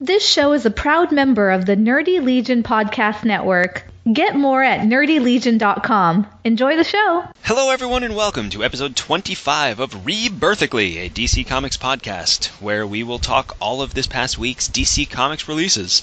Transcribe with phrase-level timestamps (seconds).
[0.00, 3.84] This show is a proud member of the Nerdy Legion Podcast Network.
[4.12, 6.26] Get more at nerdylegion.com.
[6.42, 7.24] Enjoy the show.
[7.44, 13.04] Hello, everyone, and welcome to episode 25 of Rebirthically, a DC Comics podcast, where we
[13.04, 16.02] will talk all of this past week's DC Comics releases.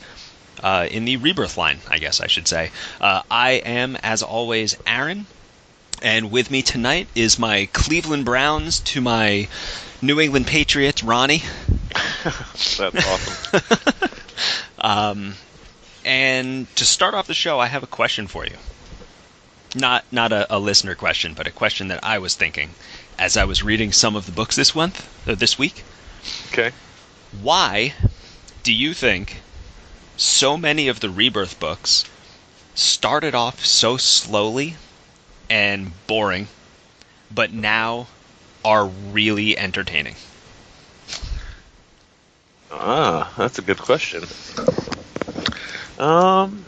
[0.64, 2.72] Uh, in the Rebirth line, I guess I should say.
[3.02, 5.26] Uh, I am, as always, Aaron,
[6.02, 9.50] and with me tonight is my Cleveland Browns to my
[10.02, 11.44] New England Patriots, Ronnie.
[12.24, 13.62] That's awesome.
[14.82, 15.36] Um,
[16.04, 18.58] and to start off the show, I have a question for you.
[19.76, 22.72] Not not a, a listener question, but a question that I was thinking
[23.18, 25.84] as I was reading some of the books this month or this week.
[26.48, 26.72] okay.
[27.42, 27.94] Why
[28.64, 29.42] do you think
[30.18, 32.04] so many of the Rebirth books
[32.74, 34.76] started off so slowly
[35.50, 36.48] and boring,
[37.30, 38.08] but now
[38.66, 40.16] are really entertaining?
[42.72, 44.24] Ah, that's a good question.
[46.00, 46.66] Um,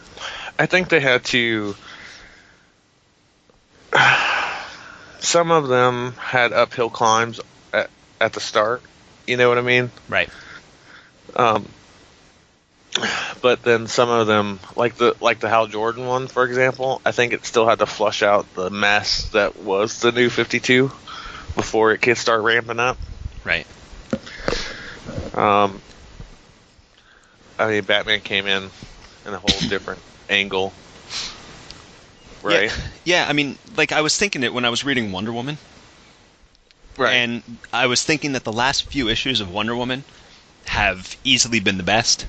[0.58, 1.74] I think they had to.
[5.20, 7.40] Some of them had uphill climbs
[7.72, 8.82] at at the start.
[9.26, 9.90] You know what I mean?
[10.08, 10.28] Right.
[11.34, 11.66] Um,
[13.40, 17.12] but then some of them, like the like the Hal Jordan one, for example, I
[17.12, 20.92] think it still had to flush out the mess that was the new Fifty Two
[21.56, 22.98] before it could start ramping up.
[23.44, 23.66] Right.
[25.34, 25.80] Um,
[27.58, 28.70] I mean, Batman came in
[29.24, 30.72] in a whole different angle,
[32.42, 32.72] right?
[33.04, 35.58] Yeah, I mean, like I was thinking it when I was reading Wonder Woman,
[36.96, 37.14] Right.
[37.14, 40.04] and I was thinking that the last few issues of Wonder Woman
[40.66, 42.26] have easily been the best.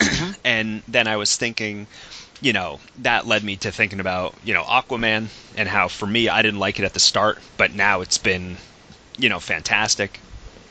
[0.44, 1.86] and then I was thinking,
[2.40, 6.28] you know, that led me to thinking about, you know, Aquaman and how for me
[6.28, 8.58] I didn't like it at the start, but now it's been,
[9.18, 10.20] you know, fantastic.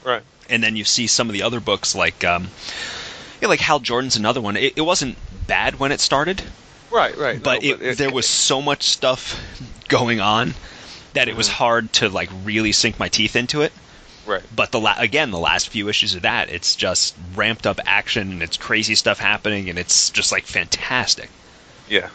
[0.04, 0.24] right.
[0.50, 2.50] And then you see some of the other books like um
[3.42, 4.58] yeah, like Hal Jordan's another one.
[4.58, 6.44] It, it wasn't bad when it started,
[6.92, 7.16] Right.
[7.18, 7.42] Right.
[7.42, 9.40] but, No, it, there was so much stuff
[9.88, 10.54] going on
[11.14, 13.72] that it was hard to like really sink my teeth into it.
[14.26, 14.44] right.
[14.56, 18.32] But the la- again, the last few issues of that, it's just ramped up action
[18.32, 21.30] and it's crazy stuff happening and it's just like fantastic.
[21.90, 22.10] Yeah.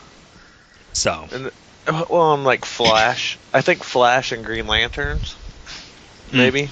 [0.92, 1.46] So And
[1.86, 3.38] uh, well, I'm like Flash.
[3.52, 5.32] I think Flash and Green Lanterns,
[6.30, 6.36] Hmm.
[6.36, 6.70] maybe.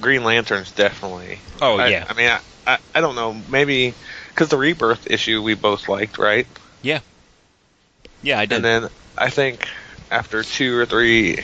[0.00, 1.38] Green Lanterns definitely.
[1.60, 2.06] Oh, I- yeah.
[2.08, 3.32] I mean, I, I, I don't know.
[3.48, 3.94] Maybe
[4.28, 6.46] because the Rebirth issue we both liked, right?
[6.82, 7.00] yeah,
[8.22, 8.56] yeah, I did.
[8.56, 9.66] And then I think
[10.10, 11.38] after two or three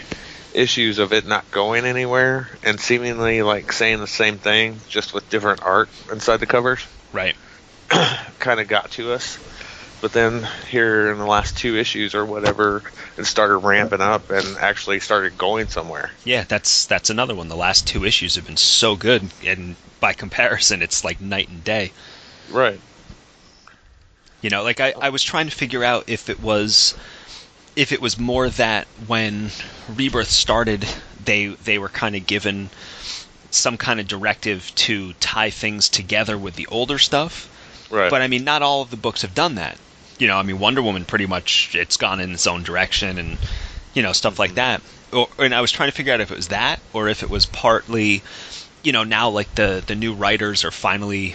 [0.54, 5.28] issues of it not going anywhere and seemingly like saying the same thing just with
[5.28, 7.36] different art inside the covers right.
[8.38, 9.38] kind of got to us.
[10.00, 12.82] But then here in the last two issues or whatever,
[13.16, 16.12] it started ramping up and actually started going somewhere.
[16.24, 17.48] Yeah, that's that's another one.
[17.48, 21.64] The last two issues have been so good, and by comparison, it's like night and
[21.64, 21.92] day.
[22.50, 22.80] Right.
[24.40, 26.94] You know, like I, I was trying to figure out if it was
[27.74, 29.50] if it was more that when
[29.88, 30.86] Rebirth started,
[31.24, 32.70] they they were kind of given
[33.50, 37.48] some kind of directive to tie things together with the older stuff.
[37.90, 38.10] Right.
[38.10, 39.76] But I mean, not all of the books have done that.
[40.18, 43.38] You know, I mean, Wonder Woman pretty much it's gone in its own direction, and
[43.94, 44.82] you know stuff like that.
[45.12, 47.30] Or, and I was trying to figure out if it was that, or if it
[47.30, 48.22] was partly,
[48.82, 51.34] you know, now like the the new writers are finally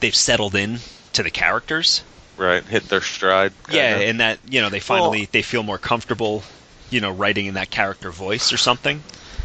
[0.00, 0.78] they've settled in
[1.14, 2.02] to the characters.
[2.36, 2.62] right.
[2.64, 3.52] Hit their stride.
[3.70, 4.06] Yeah, kinda.
[4.08, 6.42] and that you know they finally Well- they feel more comfortable,
[6.90, 9.02] you know, writing in that character voice or something.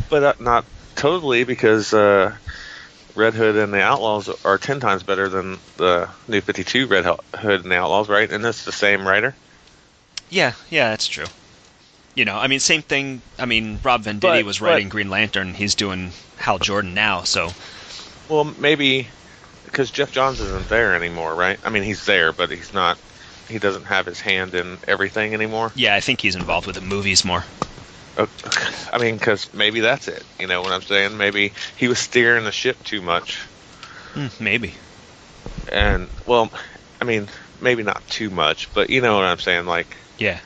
[0.09, 2.35] but uh, not totally because uh,
[3.15, 7.05] Red Hood and the Outlaws are ten times better than the New Fifty Two Red
[7.05, 8.29] Hood and the Outlaws, right?
[8.31, 9.35] And it's the same writer.
[10.29, 11.25] Yeah, yeah, that's true.
[12.15, 13.21] You know, I mean, same thing.
[13.39, 15.53] I mean, Rob Venditti But- was but- writing Green Lantern.
[15.53, 17.51] He's doing Hal Jordan now, so
[18.29, 19.07] Well, maybe
[19.65, 21.59] because Geoff Johns isn't there anymore, right?
[21.63, 22.97] I mean, he's there, but he's not.
[23.49, 25.71] He doesn't have his hand in everything anymore.
[25.75, 27.43] yeah, I think he's involved with the movies more.
[28.17, 28.27] Uh,
[28.91, 30.23] I mean, because maybe that's it.
[30.39, 31.17] You know what I'm saying?
[31.17, 33.37] Maybe he was steering the ship too much,
[34.13, 34.73] Hmm, maybe.
[35.71, 36.49] and well,
[37.01, 37.29] I mean,
[37.61, 39.65] maybe not too much, but you know what I'm saying?
[39.65, 40.39] Like, Yeah.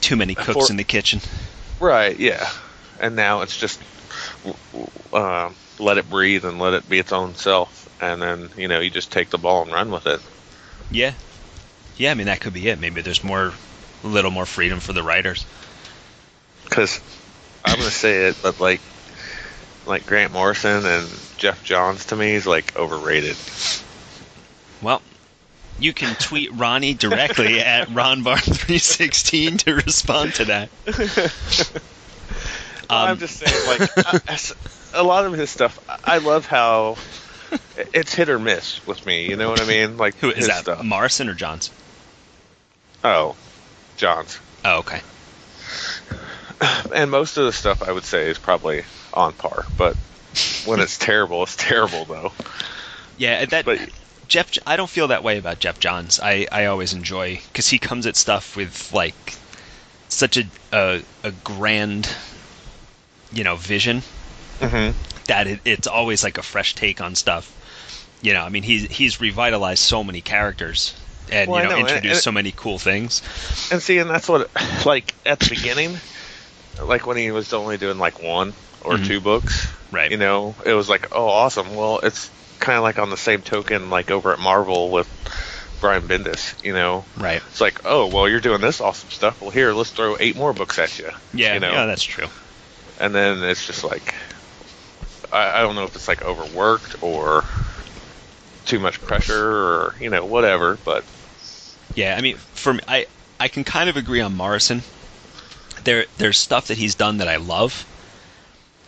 [0.00, 1.20] Too many cooks For- in the kitchen.
[1.80, 2.16] right?
[2.18, 2.48] Yeah.
[3.00, 3.80] And now it's just
[5.12, 8.80] uh, let it breathe and let it be its own self, and then you know
[8.80, 10.20] you just take the ball and run with it.
[10.90, 11.12] Yeah.
[11.96, 12.78] Yeah, I mean that could be it.
[12.78, 13.52] Maybe there's more,
[14.04, 15.44] a little more freedom for the writers.
[16.78, 17.00] Because
[17.64, 18.80] I'm gonna say it, but like,
[19.84, 23.34] like Grant Morrison and Geoff Johns to me is like overrated.
[24.80, 25.02] Well,
[25.80, 30.70] you can tweet Ronnie directly at RonBar316 to respond to that.
[32.90, 34.54] Um, I'm just saying, like, I- I s-
[34.94, 35.78] a lot of his stuff.
[36.04, 36.96] I love how
[37.92, 39.28] it's hit or miss with me.
[39.28, 39.98] You know what I mean?
[39.98, 40.62] Like Who is that?
[40.62, 40.82] stuff.
[40.82, 41.70] Morrison or Johns?
[43.04, 43.36] Oh,
[43.98, 44.38] Johns.
[44.64, 45.02] Oh, okay.
[46.94, 49.94] And most of the stuff I would say is probably on par, but
[50.64, 52.32] when it's terrible, it's terrible though.
[53.16, 53.90] Yeah, that But
[54.28, 54.50] Geoff.
[54.66, 56.20] I don't feel that way about Geoff Johns.
[56.20, 59.34] I I always enjoy because he comes at stuff with like
[60.08, 62.08] such a a, a grand,
[63.32, 64.02] you know, vision
[64.60, 64.94] mhm.
[65.26, 67.54] that it, it's always like a fresh take on stuff.
[68.20, 70.94] You know, I mean, he's he's revitalized so many characters
[71.30, 73.22] and Well, you know, know, introduced so many cool things.
[73.70, 74.50] and see, and that's what
[74.84, 75.98] like at the beginning,
[76.84, 79.06] like when he was only doing like one or Mhm.
[79.06, 80.10] two books, Right.
[80.10, 81.74] You know, it was like, oh, awesome.
[81.74, 82.30] Well, it's
[82.60, 85.08] kind of like on the same token, like over at Marvel with
[85.80, 86.54] Brian Bendis.
[86.62, 87.40] You know, Right.
[87.46, 89.40] it's like, oh, well, you're doing this awesome stuff.
[89.40, 91.10] Well, here, let's throw eight more books at you.
[91.32, 91.54] Yeah.
[91.54, 92.26] you know, Yeah, that's true.
[92.98, 94.14] and then it's just like,
[95.32, 97.44] I, I don't know if it's like overworked or
[98.66, 101.04] too much pressure or you know whatever, but
[101.94, 103.06] Yeah, I mean, for me, I
[103.40, 104.82] I can kind of agree on Morrison.
[105.84, 107.86] There there's stuff that he's done that I love,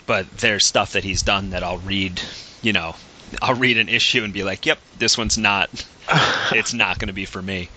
[0.06, 2.20] but there's stuff that he's done that I'll read.
[2.62, 2.96] You know,
[3.40, 5.70] I'll read an issue and be like, "Yep, this one's not.
[6.52, 7.68] it's not going to be for me."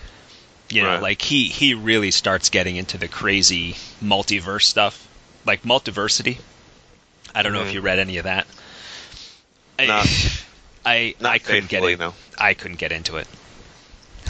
[0.70, 1.02] You know, Right.
[1.02, 5.06] like he he really starts getting into the crazy multiverse stuff,
[5.44, 6.38] like multiversity.
[7.34, 7.74] I don't know if Mhm.
[7.74, 8.46] you read any of that.
[9.78, 10.06] I, Not-
[10.86, 11.98] I not I couldn't get it.
[11.98, 12.14] no.
[12.38, 13.26] I couldn't get into it.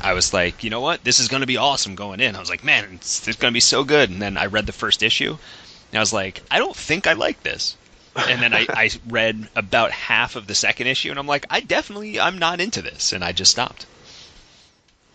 [0.02, 1.05] I was like, you know what?
[1.05, 2.37] This is going to be awesome going in.
[2.37, 4.11] I was like, man, it's, it's going to be so good.
[4.11, 5.31] And then I read the first issue,
[5.91, 7.76] and I was like, I don't think I like this.
[8.17, 11.61] And then I, I read about half of the second issue, and I'm like, I
[11.61, 13.87] definitely, I'm not into this, and I just stopped.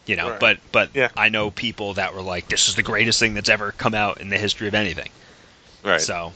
[0.05, 0.39] You know, Right.
[0.39, 1.09] but but Yeah.
[1.15, 4.19] I know people that were like, this is the greatest thing that's ever come out
[4.19, 5.09] in the history of anything.
[5.83, 6.01] right.
[6.01, 6.33] So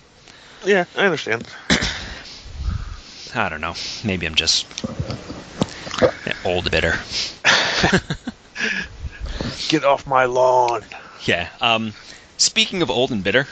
[0.64, 1.48] yeah, I understand.
[3.36, 3.74] I don't know.
[4.04, 4.68] Maybe I'm just
[6.46, 7.00] old bitter.
[9.70, 10.84] Get off my lawn.
[11.26, 11.50] Yeah.
[11.62, 11.94] Um,
[12.38, 13.44] speaking of old and bitter,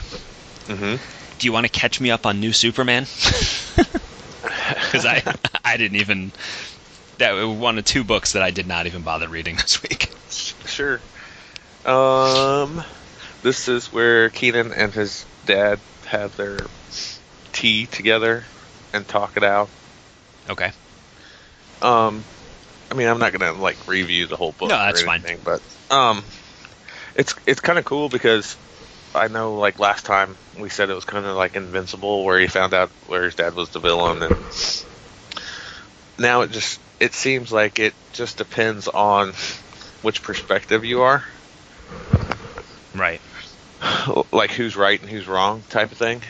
[0.66, 0.96] hmm
[1.38, 3.06] do you want to catch me up on New Superman?
[4.42, 5.22] Because I
[5.64, 6.32] I didn't even
[7.18, 10.10] that was one of two books that I did not even bother reading this week.
[10.66, 11.00] Sure.
[11.84, 12.82] Um,
[13.42, 16.58] this is where Kenan and his dad have their
[17.52, 18.44] tea together
[18.92, 19.68] and talk it out.
[20.48, 20.72] Okay.
[21.80, 22.24] Um,
[22.92, 24.68] I mean, I'm not gonna like review the whole book.
[24.68, 25.24] No, or that's fine.
[25.42, 26.22] But um,
[27.14, 28.54] it's it's kind of cool because
[29.14, 32.48] I know like last time we said it was kind of like Invincible, where he
[32.48, 34.84] found out where his dad was the villain, and
[36.18, 39.32] now it just it seems like it just depends on
[40.02, 41.24] which perspective you are,
[42.94, 43.22] Right.
[44.32, 46.22] like who's right and who's wrong type of thing.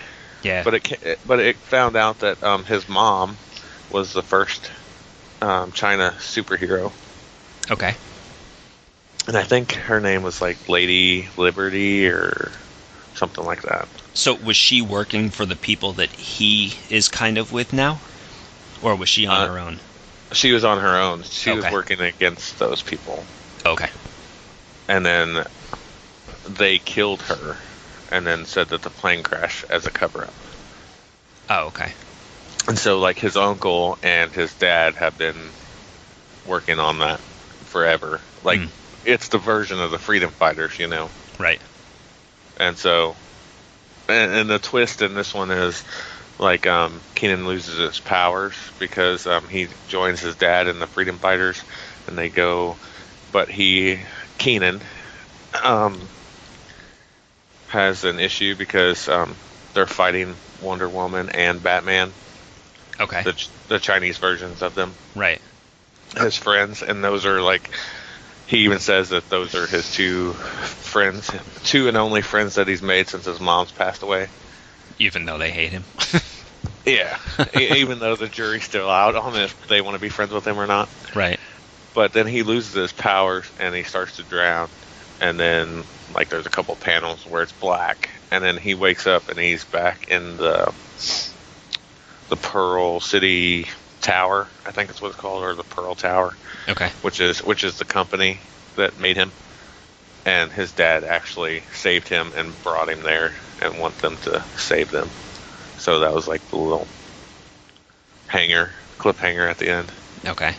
[0.44, 0.62] Yeah.
[0.62, 3.36] But it but it found out that um, his mom
[3.90, 4.70] was the first
[5.42, 6.92] um, China superhero.
[7.70, 7.94] okay.
[9.28, 12.50] And I think her name was like Lady Liberty or
[13.14, 13.86] something like that.
[14.14, 18.00] So was she working for the people that he is kind of with now,
[18.82, 19.78] or was she on Uh, her own?
[20.32, 21.22] She was on her own.
[21.22, 23.24] She was working against those people.
[23.64, 23.90] Okay.
[24.88, 25.44] And then
[26.48, 27.56] they killed her
[28.10, 30.34] and then said that the plane crashed as a cover up.
[31.48, 31.92] Oh, okay.
[32.68, 35.50] And so like his uncle and his dad have been
[36.46, 37.20] working on that
[37.64, 38.20] forever.
[38.42, 38.66] Like Hmm.
[39.04, 41.10] it's the version of the freedom fighters, you know.
[41.38, 41.60] Right.
[42.56, 43.16] And so,
[44.08, 45.82] and, and the twist in this one is
[46.38, 51.18] like um, Kenan loses his powers because um, he joins his dad in the Freedom
[51.18, 51.62] Fighters,
[52.06, 52.76] and they go,
[53.32, 53.98] but he
[54.38, 54.80] Kenan
[55.64, 56.08] um,
[57.68, 59.34] has an issue because um,
[59.74, 62.12] they're fighting Wonder Woman and Batman,
[63.00, 63.22] Okay.
[63.22, 65.40] the the Chinese versions of them, right.
[66.16, 67.70] his friends, and those are like.
[68.48, 71.30] He even says that those are his two friends,
[71.62, 74.28] two and only friends that he's made since his mom's passed away.
[74.98, 75.84] Even though they hate him.
[76.84, 77.16] Yeah,
[77.54, 80.58] even though the jury's still out on if they want to be friends with him
[80.58, 80.88] or not.
[81.14, 81.38] right.
[81.94, 84.68] But then he loses his powers and he starts to drown.
[85.20, 85.84] And then,
[86.14, 89.64] like, there's a couple panels where it's black, and then he wakes up and he's
[89.64, 90.72] back in the
[92.32, 93.66] the Pearl City
[94.00, 96.34] Tower, I think it's what it's called, or the Pearl Tower,
[96.66, 96.88] Okay.
[97.02, 98.38] which is which is the company
[98.76, 99.30] that made him.
[100.24, 104.90] And his dad actually saved him and brought him there and want them to save
[104.90, 105.10] them.
[105.76, 106.86] So that was like the little
[108.28, 109.92] hanger, cliffhanger at the end.
[110.24, 110.54] Okay.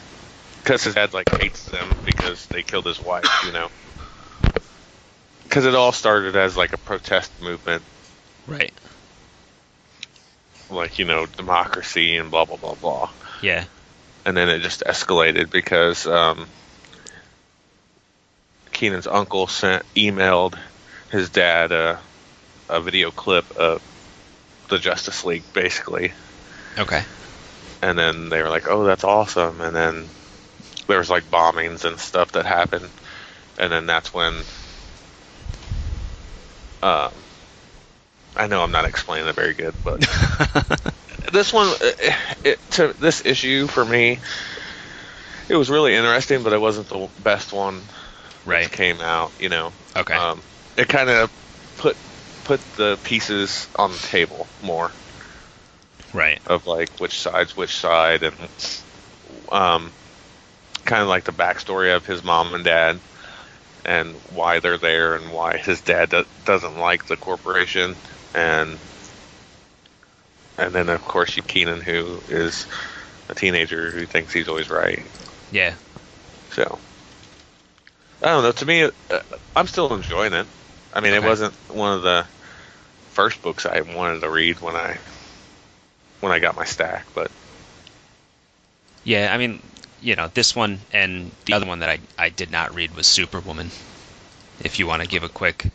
[0.62, 3.70] Because his dad like hates them because they killed his wife, you know.
[5.46, 7.82] Because it all started as like a protest movement,
[8.46, 8.72] Right.
[10.74, 13.10] Like you know democracy and blah blah blah blah.
[13.42, 13.66] Yeah.
[14.26, 16.48] and then it just escalated because um,
[18.72, 20.58] Kenan's uncle sent emailed
[21.12, 22.02] his dad a,
[22.70, 23.82] a video clip of
[24.70, 26.14] the Justice League, basically,
[26.78, 27.04] Okay.
[27.82, 30.10] and then they were like, "Oh, that's awesome!" And then
[30.88, 32.90] there was like bombings and stuff that happened,
[33.60, 34.34] and then that's when.
[36.82, 37.23] Um,
[38.36, 40.00] I know I'm not explaining it very good, but
[41.32, 44.20] this one, it, it, to this issue for me,
[45.50, 47.82] it was really interesting, but it wasn't the best one
[48.46, 48.64] right.
[48.64, 49.32] that came out.
[49.40, 50.16] You know, Okay.
[50.16, 50.42] um,
[50.78, 51.32] it kind of
[51.78, 51.98] put
[52.44, 54.92] put the pieces on the table more
[56.14, 56.40] right.
[56.48, 58.36] of like which side's which side, and
[59.52, 59.92] um,
[60.86, 63.00] kind of like the backstory of his mom and dad,
[63.86, 67.96] and why they're there, and why his dad do- doesn't like the corporation,
[68.34, 68.80] and
[70.58, 72.68] and then of course you Kenan, who is
[73.30, 75.04] a teenager who thinks he's always right.
[75.52, 75.76] Yeah.
[76.52, 76.80] So
[78.22, 78.52] I don't know.
[78.52, 79.20] To me, uh,
[79.56, 80.48] I'm still enjoying it.
[80.94, 81.26] I mean, Okay.
[81.26, 82.26] it wasn't one of the
[83.10, 84.98] first books I wanted to read when I
[86.22, 87.30] when I got my stack, but
[89.04, 89.62] Yeah, I mean,
[90.02, 93.06] you know, this one and the other one that I, I did not read was
[93.06, 93.72] Superwoman.
[94.64, 95.66] If you want to give a quick,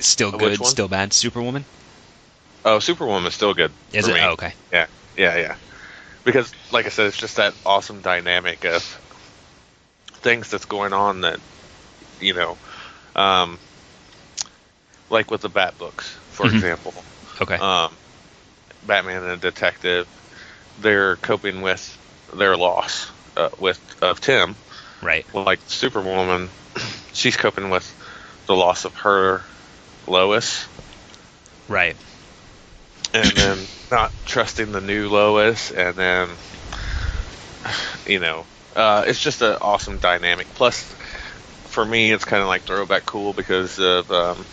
[0.00, 1.64] still good, still bad, Superwoman.
[2.64, 3.72] Oh, Superwoman is still good.
[3.92, 4.16] Is it?
[4.20, 4.54] Oh, okay.
[4.72, 4.86] Yeah,
[5.16, 5.56] yeah, yeah.
[6.24, 9.00] Because, like I said, it's just that awesome dynamic of
[10.20, 11.40] things that's going on that,
[12.20, 12.58] you know,
[13.14, 13.58] um,
[15.10, 16.54] like with the Bat books, for Mhm.
[16.54, 17.04] example.
[17.40, 17.56] Okay.
[17.56, 17.96] um,
[18.82, 20.06] Batman and a detective,
[20.78, 21.98] they're coping with
[22.36, 24.56] their loss uh, with of Tim.
[25.02, 25.24] right.
[25.32, 26.50] Like Superwoman,
[27.12, 27.94] she's coping with
[28.46, 29.44] the loss of her
[30.06, 30.68] Lois,
[31.68, 31.96] Right.
[33.14, 33.58] And then
[33.90, 36.28] not trusting the new Lois, and then
[38.06, 38.46] you know,
[38.76, 40.46] uh, it's just an awesome dynamic.
[40.54, 40.94] Plus,
[41.66, 44.44] for me, it's kind of like throwback cool because of um,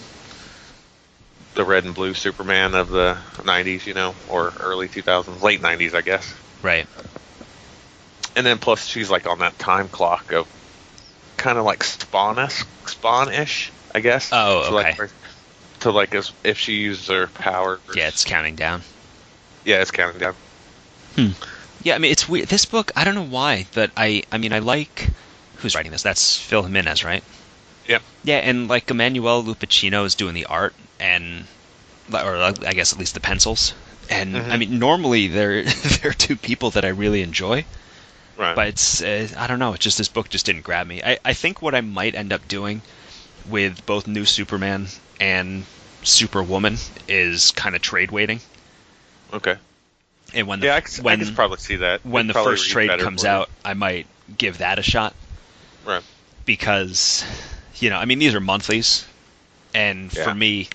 [1.56, 5.94] the red and blue Superman of the '90s, you know, or early 2000s, late '90s,
[5.94, 6.34] I guess.
[6.62, 6.88] Right.
[8.36, 10.46] And then plus, she's like on that time clock of
[11.38, 14.30] kind of like Spawn-esque, Spawn-ish, I guess.
[14.34, 14.96] Oh, like, okay.
[14.98, 15.10] where-
[15.86, 17.80] to like as if she uses her power.
[17.96, 18.82] Yeah, it's counting down.
[19.64, 20.36] yeah, it's counting down.
[21.84, 22.48] Yeah, I mean, it's weird.
[22.48, 25.08] This book, I don't know why, but I, I mean, I like
[25.58, 26.02] who's writing this.
[26.02, 27.24] That's Phil Jimenez, right?
[27.88, 28.02] Yep.
[28.24, 31.46] Yeah, and like Emmanuel Lupacchino is doing the art, and
[32.12, 33.74] or uh, I guess at least the pencils.
[34.10, 34.60] And I Mhm.
[34.60, 35.64] mean, normally they're
[36.02, 37.64] they're two people that I really enjoy,
[38.36, 38.56] Right.
[38.56, 39.74] but it's uh, I don't know.
[39.74, 41.04] It's just this book just didn't grab me.
[41.04, 42.82] I, I think what I might end up doing
[43.48, 44.88] with both New Superman
[45.20, 45.66] and
[46.06, 48.40] Superwoman is kind of trade waiting.
[49.34, 49.58] okay.
[50.34, 52.06] And when the, Yeah, I could, when I could probably see that.
[52.06, 54.06] when It'd the first trade comes out, I might
[54.38, 55.14] give that a shot
[55.86, 56.04] Right.
[56.46, 57.24] because
[57.80, 59.06] you know, I mean, these are monthlies,
[59.74, 60.24] and Yeah.
[60.24, 60.70] for me,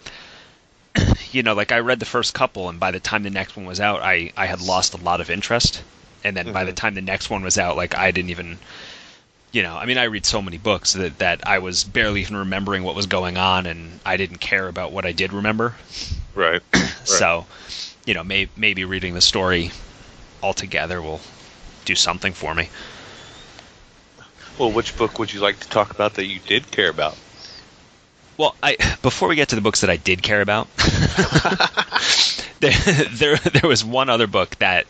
[1.33, 3.67] you know, like I read the first couple, and by the time the next one
[3.67, 5.83] was out, I I had lost a lot of interest,
[6.25, 6.77] and then by the Mhm.
[6.77, 8.59] time the next one was out, like I didn't even.
[9.53, 12.37] You know, I mean, I read so many books that, that I was barely even
[12.37, 15.75] remembering what was going on, and I didn't care about what I did remember.
[16.33, 16.63] Right.
[17.05, 17.45] So,
[18.07, 19.73] you know, may, maybe reading the story
[20.43, 21.21] altogether will
[21.85, 22.69] do something for me.
[24.57, 27.19] Well, which book would you like to talk about that you did care about?
[28.37, 30.69] Well, I before we get to the books that I did care about,
[32.61, 32.73] there,
[33.11, 34.87] there there was one other book that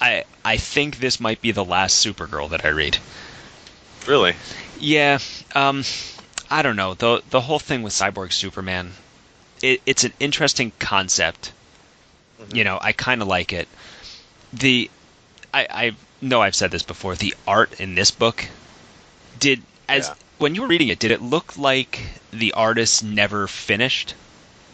[0.00, 2.98] I I think this might be the last Supergirl that I read.
[4.06, 4.34] Really?
[4.80, 5.18] Yeah,
[5.54, 5.84] um,
[6.50, 8.92] I don't know the the whole thing with Cyborg Superman.
[9.62, 11.52] It, it's an interesting concept.
[12.52, 13.68] You know, I kind of like it.
[14.52, 14.90] The
[15.52, 17.16] I I know I've said this before.
[17.16, 18.46] The art in this book
[19.38, 20.14] did as Yeah.
[20.38, 22.00] when you were reading it, did it look like
[22.32, 24.14] the artist never finished?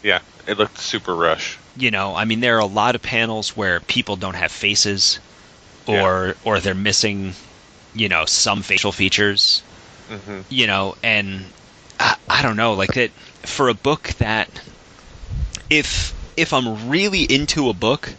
[0.03, 0.21] Yeah.
[0.47, 1.59] It looked super rush.
[1.77, 5.19] You know, I mean, there are a lot of panels where people don't have faces,
[5.87, 7.33] or or they're missing,
[7.95, 9.63] you know, some facial features.
[10.09, 11.45] hmm you know, and
[11.99, 13.11] I, I don't know, like that
[13.43, 14.49] for a book that
[15.71, 18.11] if if I'm really into a book,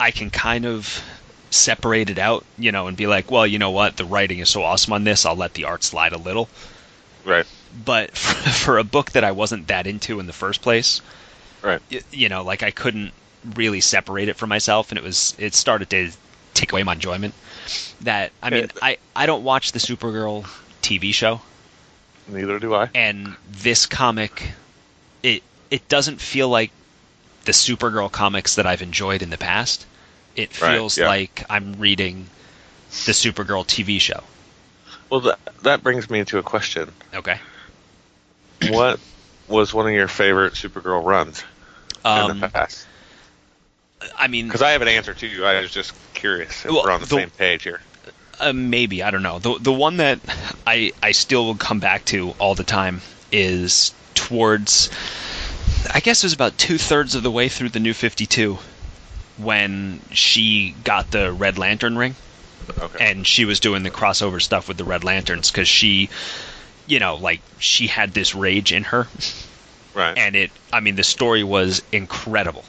[0.00, 1.02] I can kind of
[1.50, 4.48] separate it out, you know, and be like, well, you know what, the writing is
[4.48, 6.48] so awesome on this, I'll let the art slide a little.
[7.24, 7.46] Right.
[7.84, 11.00] But for, for a book that I wasn't that into in the first place,
[11.62, 11.80] Right.
[11.90, 13.12] y- you know, like I couldn't
[13.54, 16.10] really separate it from myself, and it was it started to
[16.58, 17.34] take away my enjoyment.
[18.02, 18.68] That I mean, Yeah.
[18.82, 20.44] I I don't watch the Supergirl
[20.82, 21.40] TV show,
[22.26, 22.88] Neither do I.
[22.94, 24.52] and this comic,
[25.22, 26.70] it it doesn't feel like
[27.44, 29.86] the Supergirl comics that I've enjoyed in the past.
[30.36, 31.06] It Right, feels yeah.
[31.08, 32.26] like I'm reading
[33.06, 34.22] the Supergirl TV show.
[35.10, 36.90] Well, that that brings me into a question.
[37.14, 37.38] Okay.
[38.68, 38.98] What
[39.48, 41.42] was one of your favorite Supergirl runs
[42.04, 42.86] in Um, the past?
[44.16, 45.44] I mean, Because I have an answer to you.
[45.44, 47.80] I was just curious if Well, we're on the, the- same page here.
[48.40, 49.40] Uh, maybe I don't know.
[49.40, 50.20] The the one that
[50.64, 53.00] I I still will come back to all the time
[53.32, 54.90] is towards.
[55.92, 58.58] I guess it was about two thirds of the way through the New Fifty Two,
[59.38, 62.14] when she got the Red Lantern ring
[62.78, 63.10] Okay.
[63.10, 66.08] and she was doing the crossover stuff with the Red Lanterns because she,
[66.86, 69.08] you know, like she had this rage in her,
[69.94, 70.16] right.
[70.16, 70.52] and it.
[70.72, 72.64] I mean, the story was incredible.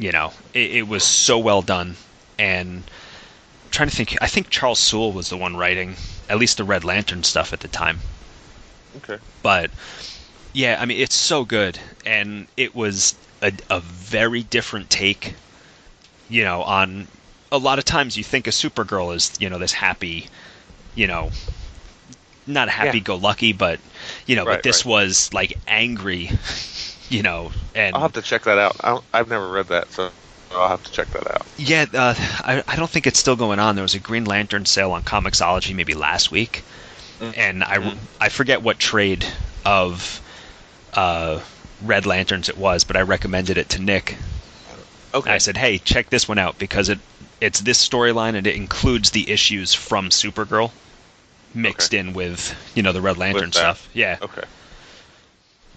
[0.00, 1.96] You know, it, it was so well done,
[2.38, 2.84] and
[3.64, 4.16] I'm trying to think.
[4.22, 5.96] I think Charles Soule was the one writing
[6.28, 8.00] at least the Red Lantern stuff at the time.
[8.98, 9.18] okay.
[9.42, 9.70] But
[10.52, 15.34] yeah, I mean, it's so good, and it was a, a very different take.
[16.28, 17.08] You know, on
[17.52, 20.28] a lot of times you think a Supergirl is you know this happy,
[20.94, 21.30] you know,
[22.46, 23.80] not happy-go-lucky, but
[24.26, 24.90] you know, Right, but this right.
[24.90, 26.30] was like angry,
[27.10, 28.76] you know, and I'll have to check that out.
[28.80, 30.10] I don't, I've never read that, so
[30.52, 31.46] I'll have to check that out.
[31.58, 33.74] yeah, uh, I, I don't think it's still going on.
[33.76, 36.62] There was a Green Lantern sale on Comixology maybe last week,
[37.20, 37.34] Mm.
[37.36, 37.96] and I.
[38.22, 39.26] I forget what trade
[39.66, 40.20] of
[40.94, 41.40] uh,
[41.82, 44.16] Red Lanterns it was, but I recommended it to Nick.
[45.12, 45.32] Okay.
[45.32, 46.98] I said, "Hey, check this one out because it
[47.40, 50.70] it's this storyline and it includes the issues from Supergirl
[51.54, 51.98] mixed Okay.
[51.98, 54.44] in with you know the Red Lantern stuff." Yeah, Okay.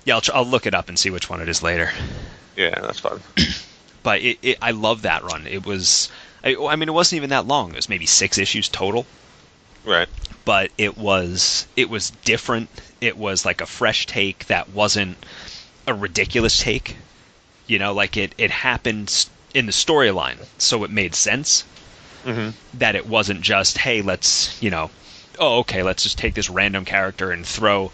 [0.05, 0.15] Yeah.
[0.15, 1.91] I'll, tr- I'll look it up and see which one it is later.
[2.55, 3.21] Yeah, that's fine.
[4.03, 5.47] But it, it, I love that run.
[5.47, 6.09] It was,
[6.43, 7.71] I, I mean, it wasn't even that long.
[7.71, 9.07] It was maybe six issues total.
[9.83, 10.09] right.
[10.45, 12.69] but it was it was different.
[13.01, 15.25] It was like a fresh take that wasn't
[15.87, 16.97] a ridiculous take.
[17.67, 21.65] You know, like it it happened in the storyline, so it made sense
[22.23, 24.91] hmm that it wasn't just hey, let's, you know,
[25.39, 27.91] oh okay, let's just take this random character and throw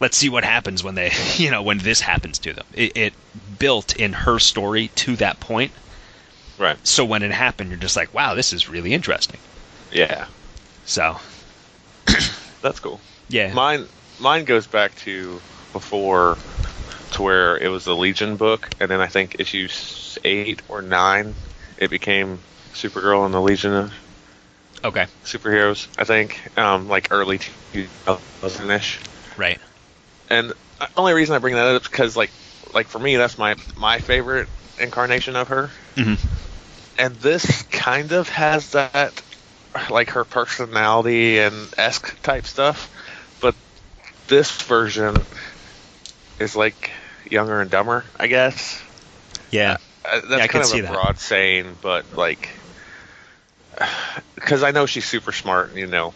[0.00, 2.66] let's see what happens when they, you know, when this happens to them.
[2.74, 3.14] It, it
[3.58, 5.72] built in her story to that point.
[6.58, 6.76] Right.
[6.86, 9.38] So when it happened, you're just like, wow, this is really interesting.
[9.90, 10.26] Yeah.
[10.84, 11.18] So,
[12.62, 13.00] That's cool.
[13.28, 13.52] yeah.
[13.54, 13.86] Mine
[14.20, 15.40] mine goes back to
[15.72, 16.36] before
[17.12, 19.68] to where it was the Legion book, and then I think issue
[20.24, 21.34] eight or nine,
[21.78, 22.38] it became
[22.72, 23.92] Supergirl and the Legion of
[24.84, 25.06] okay.
[25.24, 25.86] Superheroes.
[25.98, 27.38] I think, um, like early
[27.72, 28.98] 2000 ish.
[29.36, 29.58] Right.
[30.28, 32.30] And the only reason I bring that up is because, like,
[32.74, 34.48] like for me, that's my my favorite
[34.80, 35.70] incarnation of her.
[35.96, 36.18] Mhm.
[36.98, 39.22] And this kind of has that,
[39.90, 42.90] like her personality and esque type stuff,
[43.40, 43.54] but
[44.28, 45.16] this version
[46.38, 46.90] is like
[47.30, 48.82] younger and dumber, I guess.
[49.50, 49.78] Yeah.
[50.04, 50.92] Uh, that's I kind can of see a that.
[50.92, 52.48] broad saying, but like,
[54.34, 56.14] because I know she's super smart, you know,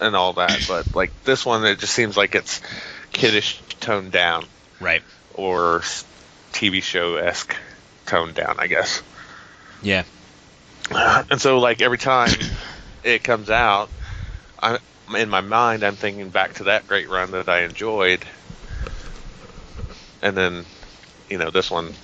[0.00, 2.60] and all that, but like this one, it just seems like it's
[3.12, 4.44] kiddish toned down
[4.80, 5.02] Right.
[5.34, 5.80] or
[6.52, 7.54] TV show esque
[8.06, 9.02] toned down, I guess.
[9.82, 10.04] Yeah.
[11.30, 12.30] And so, like every time
[13.04, 13.88] it comes out,
[14.60, 14.78] I
[15.16, 18.20] in my mind I'm thinking back to that great run that I enjoyed,
[20.20, 20.64] and then,
[21.30, 21.94] you know, this one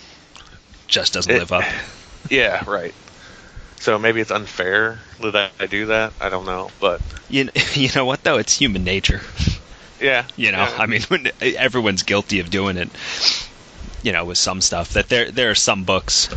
[0.86, 1.64] Just doesn't It- live up.
[2.30, 2.94] Yeah, right.
[3.80, 6.12] So maybe it's unfair that I do that.
[6.20, 8.38] I don't know, but You, you know what though?
[8.38, 9.20] It's human nature.
[10.00, 10.76] yeah, You know, yeah.
[10.78, 12.88] I mean, when, everyone's guilty of doing it.
[14.02, 16.28] You know, with some stuff that there there are some books,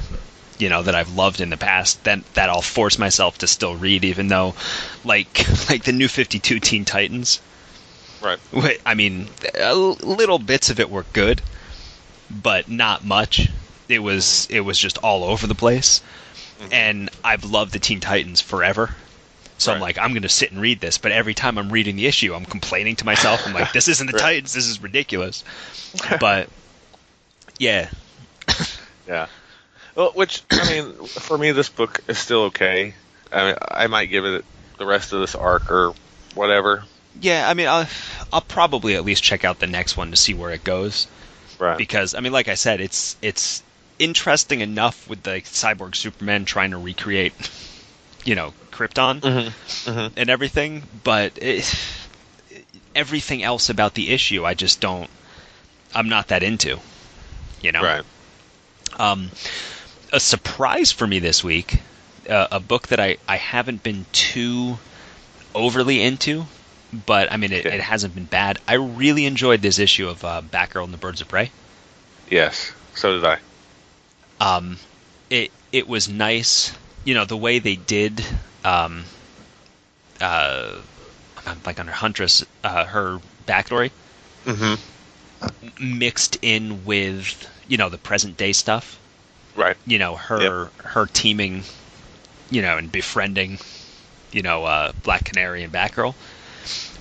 [0.57, 3.75] you know, that I've loved in the past that that I'll force myself to still
[3.75, 4.55] read, even though,
[5.03, 7.39] like like the New Fifty Two Teen Titans.
[8.51, 8.79] right.
[8.85, 11.41] I mean, little bits of it were good,
[12.29, 13.49] but not much.
[13.89, 14.57] It was mm-hmm.
[14.57, 16.01] it was just all over the place.
[16.61, 16.73] Mm-hmm.
[16.73, 18.95] And I've loved the Teen Titans forever.
[19.57, 21.95] So I'm like, I'm going to sit and read this, but every time I'm reading
[21.95, 23.45] the issue, I'm complaining to myself.
[23.45, 24.21] I'm like, this isn't the Right.
[24.21, 24.53] Titans.
[24.53, 25.43] This is ridiculous.
[26.19, 26.49] But
[27.59, 27.89] yeah,
[29.07, 29.27] Yeah.
[29.93, 32.93] Well, which I mean, for me, this book is still okay.
[33.31, 34.45] I mean, I might give it
[34.79, 35.93] the rest of this arc or
[36.33, 36.83] whatever.
[37.19, 37.47] yeah.
[37.47, 37.87] I mean, I'll,
[38.33, 41.07] I'll probably at least check out the next one to see where it goes.
[41.59, 41.77] Right.
[41.77, 43.61] because I mean, like I said, it's it's
[44.01, 47.33] interesting enough with the cyborg Superman trying to recreate,
[48.25, 51.73] you know, Krypton hmm hmm and everything, but it,
[52.95, 55.09] everything else about the issue, I just don't.
[55.93, 56.79] I'm not that into,
[57.61, 57.83] you know.
[57.83, 58.03] Right.
[58.97, 59.29] Um,
[60.11, 61.79] a surprise for me this week,
[62.29, 64.79] uh, a book that I I haven't been too
[65.53, 66.45] overly into,
[67.05, 68.57] but I mean, it, it hasn't been bad.
[68.67, 71.51] I really enjoyed this issue of uh, Batgirl and the Birds of Prey.
[72.29, 72.71] Yes.
[72.95, 73.37] So did I.
[74.41, 74.79] um,
[75.29, 76.73] it it was nice,
[77.05, 78.25] you know, the way they did
[78.65, 79.05] um,
[80.21, 80.81] uh,
[81.65, 83.91] like under Huntress, uh, her backstory
[84.45, 84.75] Mm-hmm.
[85.79, 88.99] mixed in with you know the present day stuff.
[89.55, 89.77] Right.
[89.85, 91.63] You know her her teaming,
[92.49, 93.59] you know, and befriending,
[94.31, 96.15] you know, uh, Black Canary and Batgirl,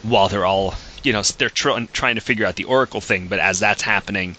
[0.03, 3.29] while they're all you know they're tr- trying to figure out the Oracle thing.
[3.29, 4.37] But as that's happening,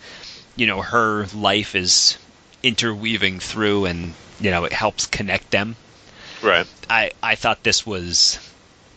[0.55, 2.17] you know, her life is
[2.63, 5.75] interweaving through, and you know it helps connect them.
[6.41, 6.67] Right.
[6.89, 8.39] I I thought this was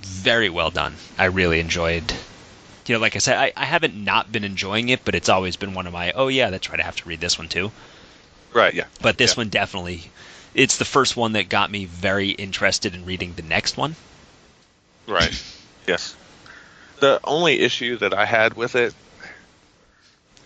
[0.01, 0.95] very well done.
[1.19, 2.13] I really enjoyed.
[2.87, 5.57] You know, like I said, I, I haven't not been enjoying it, but it's always
[5.57, 7.71] been one of my oh yeah, that's right, I have to read this one too.
[8.53, 8.75] Right.
[8.75, 8.85] Yeah.
[9.01, 9.41] But this Yeah.
[9.41, 10.11] one definitely,
[10.55, 13.97] it's the first one that got me very interested in reading the next one.
[15.09, 15.43] Right.
[15.87, 16.15] yes.
[17.01, 18.95] The only issue that I had with it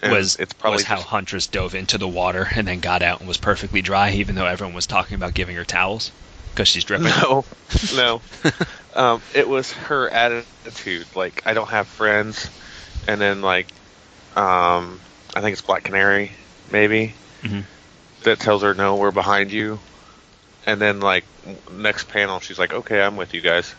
[0.03, 3.19] was it's probably was how just- Huntress dove into the water and then got out
[3.21, 6.11] and was perfectly dry, even though everyone was talking about giving her towels
[6.51, 7.07] because she's dripping.
[7.07, 7.45] No,
[7.95, 8.21] no.
[8.95, 11.07] um, it was her attitude.
[11.15, 12.49] Like, I don't have friends,
[13.07, 13.67] and then like,
[14.37, 15.01] um,
[15.35, 16.33] I think it's Black Canary,
[16.71, 17.65] maybe, Mhm.
[18.25, 19.79] that tells her, "No, we're behind you."
[20.67, 21.25] And then like
[21.73, 23.75] next panel, she's like, "Okay, I'm with you guys."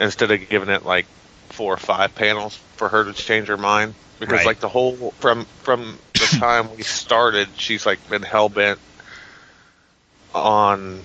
[0.00, 1.06] Instead of giving it like
[1.50, 4.46] four or five panels for her to change her mind, because Right.
[4.46, 8.78] like the whole from from the time we started, she's like been hell bent
[10.32, 11.00] on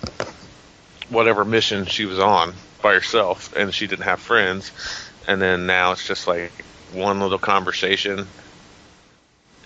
[1.10, 2.53] whatever mission she was on
[2.84, 4.71] by herself and she didn't have friends
[5.27, 6.51] and then now it's just like
[6.93, 8.27] one little conversation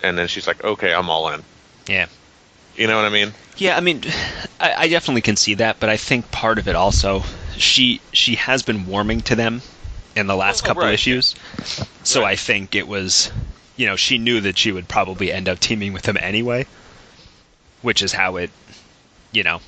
[0.02, 1.42] and then she's like okay i'm all in
[1.86, 2.06] Yeah.
[2.76, 4.02] you know what i mean Yeah, I mean,
[4.60, 7.22] I, I definitely can see that, but I think part of it also,
[7.56, 9.62] she she has been warming to them
[10.16, 11.34] in the last Oh, couple right, issues,
[12.04, 12.32] so Right.
[12.32, 13.30] I think it was,
[13.76, 16.66] you know, she knew that she would probably end up teaming with them anyway,
[17.82, 18.50] which is how it,
[19.32, 19.60] you know.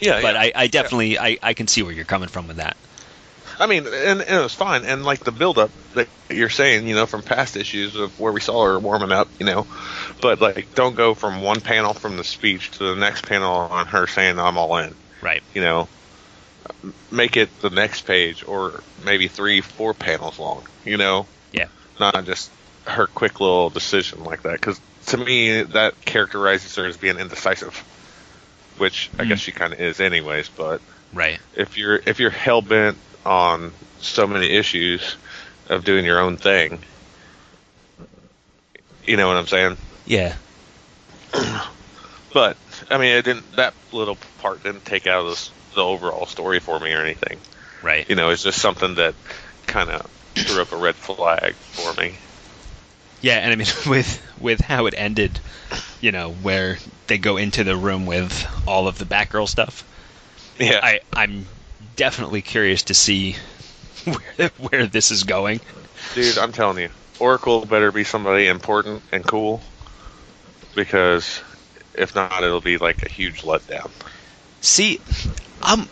[0.00, 2.76] yeah But I, I definitely I, I can see where you're coming from with that.
[3.60, 4.84] I mean, and, and it was fine.
[4.84, 8.32] And like the build up that you're saying, you know, from past issues of where
[8.32, 9.66] we saw her warming up, you know,
[10.20, 13.86] but like don't go from one panel from the speech to the next panel on
[13.86, 14.94] her saying I'm all in.
[15.20, 15.42] Right.
[15.54, 15.88] You know,
[17.10, 20.64] make it the next page or maybe three, four panels long.
[20.84, 21.68] You know, Yeah.
[21.98, 22.50] not just
[22.86, 24.52] her quick little decision like that.
[24.52, 27.76] Because to me, that characterizes her as being indecisive,
[28.78, 29.28] which I Mm.
[29.30, 30.48] guess she kind of is, anyways.
[30.48, 30.80] But
[31.12, 31.38] Right.
[31.54, 35.16] if you're if you're hell bent on so many issues
[35.68, 36.82] of doing your own thing,
[39.06, 39.76] you know what I'm saying.
[40.06, 40.34] Yeah.
[42.30, 42.58] But
[42.90, 43.56] I mean, it didn't.
[43.56, 47.38] That little part didn't take out of this, the overall story for me or anything.
[47.82, 48.08] Right.
[48.08, 49.14] You know, it's just something that
[49.66, 52.14] kind of threw up a red flag for me.
[53.20, 55.38] Yeah, and I mean with with how it ended,
[56.00, 59.84] you know, where they go into the room with all of the Batgirl stuff.
[60.58, 61.46] Yeah, I I'm
[61.96, 63.36] definitely curious to see
[64.04, 65.60] where where this is going.
[66.14, 69.60] dude, I'm telling you, Oracle better be somebody important and cool,
[70.74, 71.42] because
[71.94, 73.90] if not, it'll be like a huge letdown.
[74.60, 75.00] See,
[75.62, 75.88] I'm.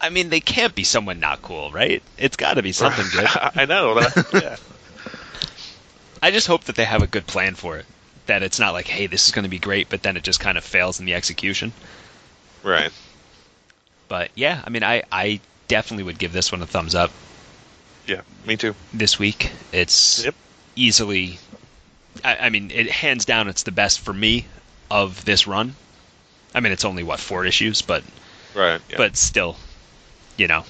[0.00, 2.02] I mean, they can't be someone not cool, right?
[2.18, 3.26] It's got to be something good.
[3.54, 4.26] I know that.
[4.32, 4.56] Yeah.
[6.22, 7.86] I just hope that they have a good plan for it.
[8.26, 10.40] That it's not like, hey, this is going to be great, but then it just
[10.40, 11.72] kind of fails in the execution.
[12.62, 12.90] Right.
[14.08, 17.10] But yeah, I mean, I, I definitely would give this one a thumbs up
[18.06, 18.22] Yeah.
[18.46, 18.74] Me too.
[18.92, 19.50] this week.
[19.72, 20.34] It's Yep.
[20.76, 21.38] easily,
[22.24, 24.46] I, I mean, it hands down, it's the best for me
[24.90, 25.74] of this run.
[26.54, 28.04] I mean, it's only what four issues, but
[28.54, 28.80] Right.
[28.88, 28.96] Yeah.
[28.96, 29.56] but still,
[30.36, 30.64] you know,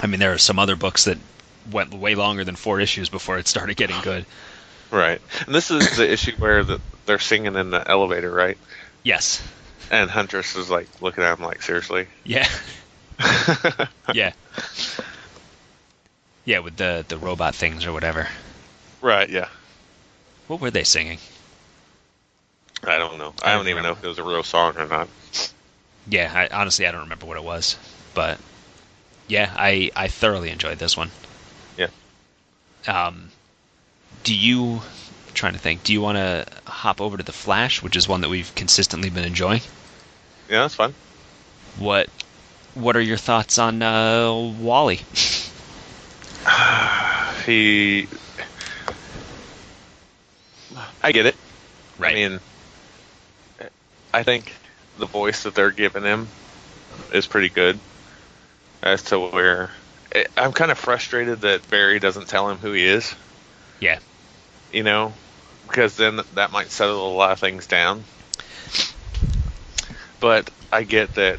[0.00, 1.18] I mean, there are some other books that
[1.70, 4.26] went way longer than four issues before it started getting good.
[4.90, 5.20] right.
[5.46, 8.58] And this is the issue where the, they're singing in the elevator, right?
[9.04, 9.42] Yes.
[9.90, 12.06] And Huntress is like looking at him like, seriously.
[12.24, 12.48] Yeah.
[14.12, 14.32] yeah.
[16.44, 18.28] Yeah, with the the robot things or whatever.
[19.00, 19.28] right.
[19.28, 19.48] Yeah.
[20.48, 21.18] What were they singing?
[22.86, 23.34] I don't know.
[23.42, 25.08] I I don't even know if it was a real song or not.
[26.08, 27.76] Yeah, I, honestly, I don't remember what it was,
[28.14, 28.38] but
[29.26, 31.10] yeah, I I thoroughly enjoyed this one.
[31.76, 31.88] Yeah.
[32.86, 33.30] Um,
[34.22, 34.82] do you?
[35.28, 35.82] I'm trying to think.
[35.82, 39.10] Do you want to hop over to the Flash, which is one that we've consistently
[39.10, 39.62] been enjoying?
[40.48, 40.94] Yeah, that's fine.
[41.78, 42.08] What
[42.74, 45.00] What are your thoughts on uh, Wally?
[47.46, 48.08] He.
[51.02, 51.36] I get it.
[51.98, 52.10] Right.
[52.10, 52.40] I mean,
[54.16, 54.50] I think
[54.98, 56.26] the voice that they're giving him
[57.12, 57.78] is pretty good.
[58.82, 59.70] As to where
[60.38, 63.14] I'm kind of frustrated that Barry doesn't tell him who he is.
[63.78, 63.98] yeah.
[64.72, 65.12] You know,
[65.66, 68.04] because then that might settle a lot of things down.
[70.18, 71.38] But I get that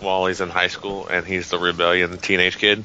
[0.00, 2.82] Wally's in high school and he's the rebellion teenage kid.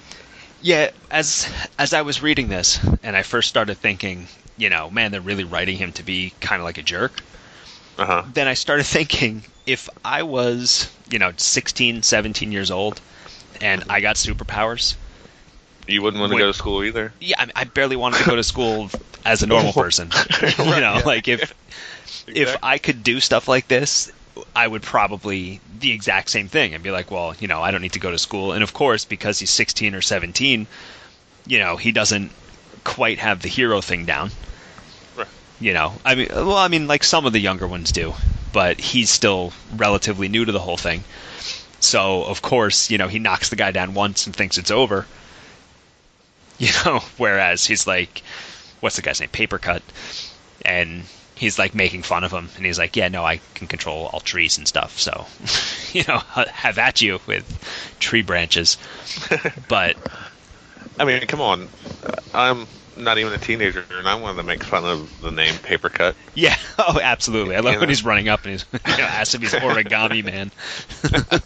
[0.62, 5.12] Yeah, as as I was reading this and I first started thinking, you know, man,
[5.14, 7.24] they're really writing him to be kind of like a jerk.
[8.00, 8.24] Uh huh.
[8.34, 13.02] Then I started thinking if I was, you know, 16, 17 years old
[13.62, 14.96] and I got superpowers,
[15.88, 17.14] You wouldn't want to go to school either.
[17.20, 18.90] yeah, I, I barely wanted to go to school
[19.26, 20.10] as a normal person.
[20.42, 21.02] you know, yeah.
[21.06, 21.54] like if
[22.28, 24.12] if I could do stuff like this,
[24.56, 27.82] I would probably the exact same thing and be like, well, you know, I don't
[27.82, 28.54] need to go to school.
[28.54, 30.68] And of course, because he's 16 or 17,
[31.48, 32.32] you know, he doesn't
[32.84, 34.32] quite have the hero thing down.
[35.60, 38.14] You know, I mean, well, I mean, like some of the younger ones do,
[38.54, 41.04] but he's still relatively new to the whole thing.
[41.82, 45.06] So, of course, you know, he knocks the guy down once and thinks it's over.
[46.62, 48.22] You know, whereas he's like,
[48.82, 49.30] what's the guy's name?
[49.30, 49.82] Paper cut.
[50.66, 52.50] And he's like making fun of him.
[52.58, 55.00] And he's like, yeah, no, I can control all trees and stuff.
[55.00, 55.26] So,
[55.98, 58.78] you know, have at you with tree branches.
[59.70, 59.96] But,
[61.00, 61.70] I mean, come on.
[62.34, 62.68] I'm
[63.00, 66.16] not even a teenager, and I wanted to make fun of the name Paper Cut.
[66.34, 67.56] yeah, oh, absolutely.
[67.56, 67.90] I love You when know.
[67.90, 70.52] he's running up and he's you know, asks if he's origami man.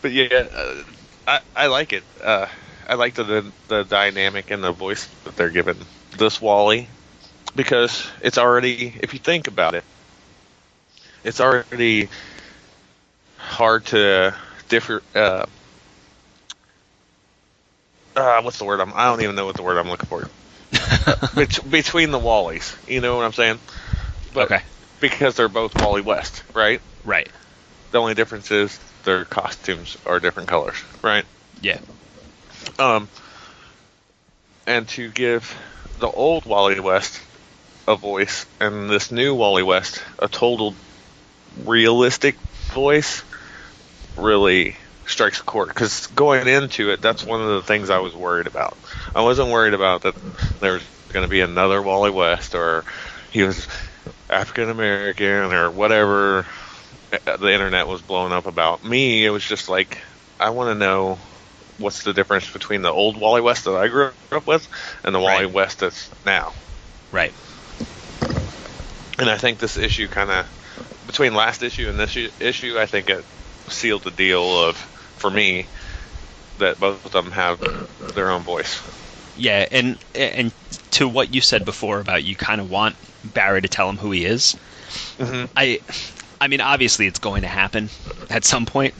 [0.00, 0.84] But yeah, uh,
[1.26, 2.04] I I like it.
[2.22, 2.46] Uh,
[2.86, 5.76] I like the, the the dynamic and the voice that they're giving
[6.16, 6.88] this Wally
[7.54, 9.84] because it's already, if you think about it,
[11.24, 12.08] it's already
[13.36, 14.34] hard to
[14.68, 15.02] differ.
[15.14, 15.46] Uh,
[18.16, 18.80] uh, what's the word?
[18.80, 20.28] I'm, I don't even know what the word I'm looking for.
[21.34, 23.58] Bet- between the Wallies, you know what I'm saying?
[24.34, 24.62] But Okay.
[25.00, 26.80] Because they're both Wally West, right?
[27.04, 27.28] Right.
[27.90, 31.24] The only difference is their costumes are different colors, right?
[31.60, 31.78] Yeah.
[32.78, 33.08] Um,
[34.66, 35.56] and to give
[36.00, 37.20] the old Wally West
[37.86, 40.74] a voice and this new Wally West a total
[41.64, 42.34] realistic
[42.72, 43.22] voice
[44.16, 45.68] really strikes a chord.
[45.68, 48.76] Because going into it, that's one of the things I was worried about.
[49.14, 50.14] I wasn't worried about that
[50.60, 52.84] there's going to be another Wally West or
[53.30, 53.66] he was
[54.28, 56.46] African American or whatever
[57.10, 58.84] the internet was blowing up about.
[58.84, 59.98] Me, it was just like,
[60.38, 61.18] I want to know
[61.78, 64.66] what's the difference between the old Wally West that I grew up with
[65.04, 65.54] and the Wally Right.
[65.54, 66.52] West that's now.
[67.12, 67.32] Right.
[69.18, 70.46] And I think this issue kind of
[71.06, 73.24] between last issue and this issue, I think it
[73.68, 74.76] sealed the deal of
[75.16, 75.66] for me
[76.58, 77.58] that both of them have
[78.14, 78.80] their own voice.
[79.36, 80.52] Yeah, and and
[80.92, 84.10] to what you said before about you kind of want Barry to tell him who
[84.12, 84.56] he is.
[85.18, 85.48] Mhm.
[85.56, 85.80] I,
[86.40, 87.90] I mean, obviously it's going to happen
[88.30, 88.94] at some point,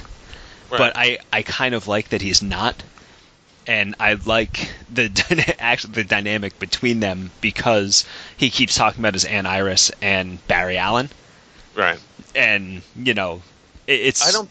[0.71, 0.79] Right.
[0.79, 2.83] but I I kind of like that he's not,
[3.67, 8.05] and I like the actually the dynamic between them because
[8.37, 11.09] he keeps talking about his Aunt Iris and Barry Allen,
[11.75, 11.99] Right.
[12.35, 13.41] and you know,
[13.87, 14.51] it, it's I don't.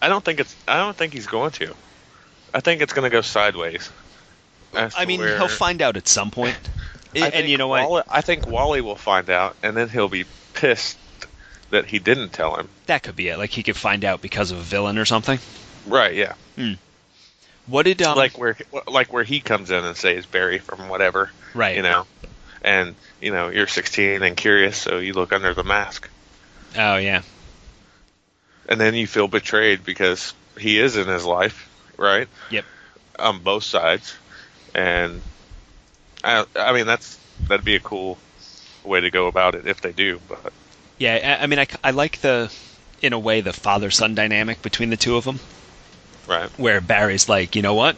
[0.00, 0.54] I don't think it's.
[0.68, 1.74] I don't think he's going to.
[2.54, 3.90] I think it's going to go sideways.
[4.74, 6.56] I mean, where- he'll find out at some point.
[7.14, 7.88] And think you know what?
[7.88, 10.98] Wally, I think Wally will find out, and then he'll be pissed
[11.70, 12.68] that he didn't tell him.
[12.86, 13.38] That could be it.
[13.38, 15.38] Like he could find out because of a villain or something.
[15.86, 16.14] Right?
[16.14, 16.34] Yeah.
[17.66, 18.56] What did um, like where
[18.86, 21.30] like where he comes in and says Barry from whatever.
[21.54, 21.76] right?
[21.76, 22.06] You know,
[22.60, 26.08] and you know you're 16 and curious, so you look under the mask,
[26.76, 27.22] Oh yeah.
[28.68, 32.28] And then you feel betrayed because he is in his life, right?
[32.50, 32.64] Yep.
[33.18, 34.14] On both sides,
[34.74, 35.20] and
[36.24, 38.18] I I mean that's that'd be a cool
[38.84, 40.52] way to go about it if they do, but
[40.98, 42.52] Yeah, I, I mean, I, I like the,
[43.02, 45.40] in a way, the father son dynamic between the two of them,
[46.28, 46.48] right.
[46.58, 47.96] where Barry's like, you know what?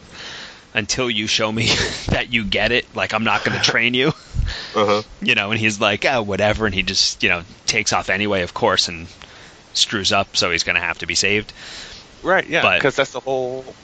[0.73, 1.67] Until you show me
[2.07, 4.07] that you get it, like I'm not going to train you,
[4.75, 5.01] Uh huh.
[5.21, 5.51] you know.
[5.51, 8.87] And he's like, oh, whatever, and he just, you know, takes off anyway, of course,
[8.87, 9.07] and
[9.73, 11.53] screws up, so he's going to have to be saved.
[12.23, 13.75] Right, yeah, because that's the whole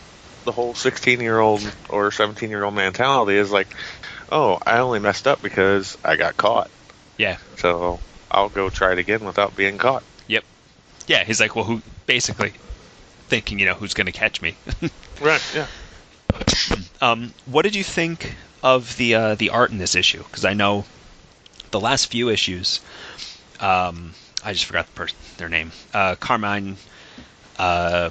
[0.43, 3.67] the whole 16 year old or 17 year old mentality is like,
[4.31, 6.69] oh, I only messed up because I got caught,
[7.17, 10.03] Yeah, so I'll go try it again without being caught.
[10.27, 10.43] yep,
[11.07, 11.23] yeah.
[11.23, 11.81] He's like, well, who?
[12.05, 12.53] Basically,
[13.27, 14.55] thinking, you know, who's going to catch me?
[15.21, 15.67] Right, yeah.
[17.01, 20.23] Um, what did you think of the uh, the art in this issue?
[20.23, 20.85] Because I know
[21.71, 22.81] the last few issues,
[23.59, 25.71] um, I just forgot the person their name.
[25.93, 26.77] Uh, Carmine
[27.57, 28.09] uh,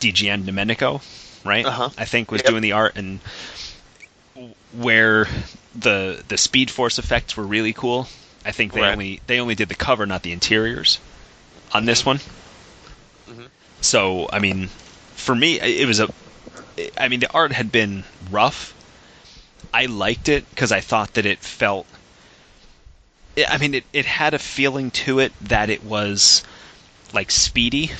[0.00, 1.02] Di Giandomenico,
[1.44, 1.66] right?
[1.66, 1.90] Uh-huh.
[1.98, 2.46] I think was Yep.
[2.50, 3.20] doing the art and
[4.72, 5.26] where
[5.74, 8.08] the the Speed Force effects were really cool.
[8.44, 8.92] I think they Right.
[8.92, 10.98] only they only did the cover, not the interiors,
[11.72, 12.20] on this one.
[13.28, 13.48] Mhm.
[13.80, 14.68] So I mean,
[15.14, 16.08] for me, it was a.
[16.96, 18.74] I mean, the art had been rough.
[19.74, 21.86] I liked it because I thought that it felt.
[23.48, 26.42] I mean, it, it had a feeling to it that it was
[27.12, 27.90] like speedy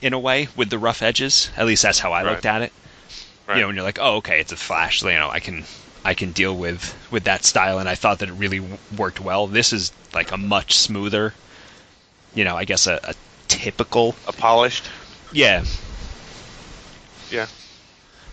[0.00, 1.50] in a way with the rough edges.
[1.56, 2.30] At least that's how I Right.
[2.30, 2.72] looked at it.
[3.46, 3.56] Right.
[3.56, 5.02] You know, when you're like, oh, okay, it's a Flash.
[5.02, 5.64] You know, I can
[6.04, 9.20] I can deal with with that style, and I thought that it really w- worked
[9.20, 9.46] well.
[9.46, 11.34] This is like a much smoother.
[12.34, 13.14] You know, I guess a, a
[13.48, 14.16] typical.
[14.24, 14.88] a polished.
[15.32, 15.64] Yeah,
[17.30, 17.48] Yeah,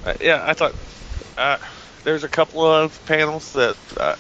[0.04, 0.44] uh, yeah.
[0.46, 0.76] I thought
[1.38, 1.58] uh,
[2.04, 4.16] there's a couple of panels that uh,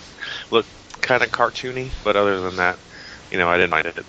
[0.51, 0.67] look
[1.01, 2.77] kind of cartoony, but other than that,
[3.31, 4.05] you know, I didn't mind it.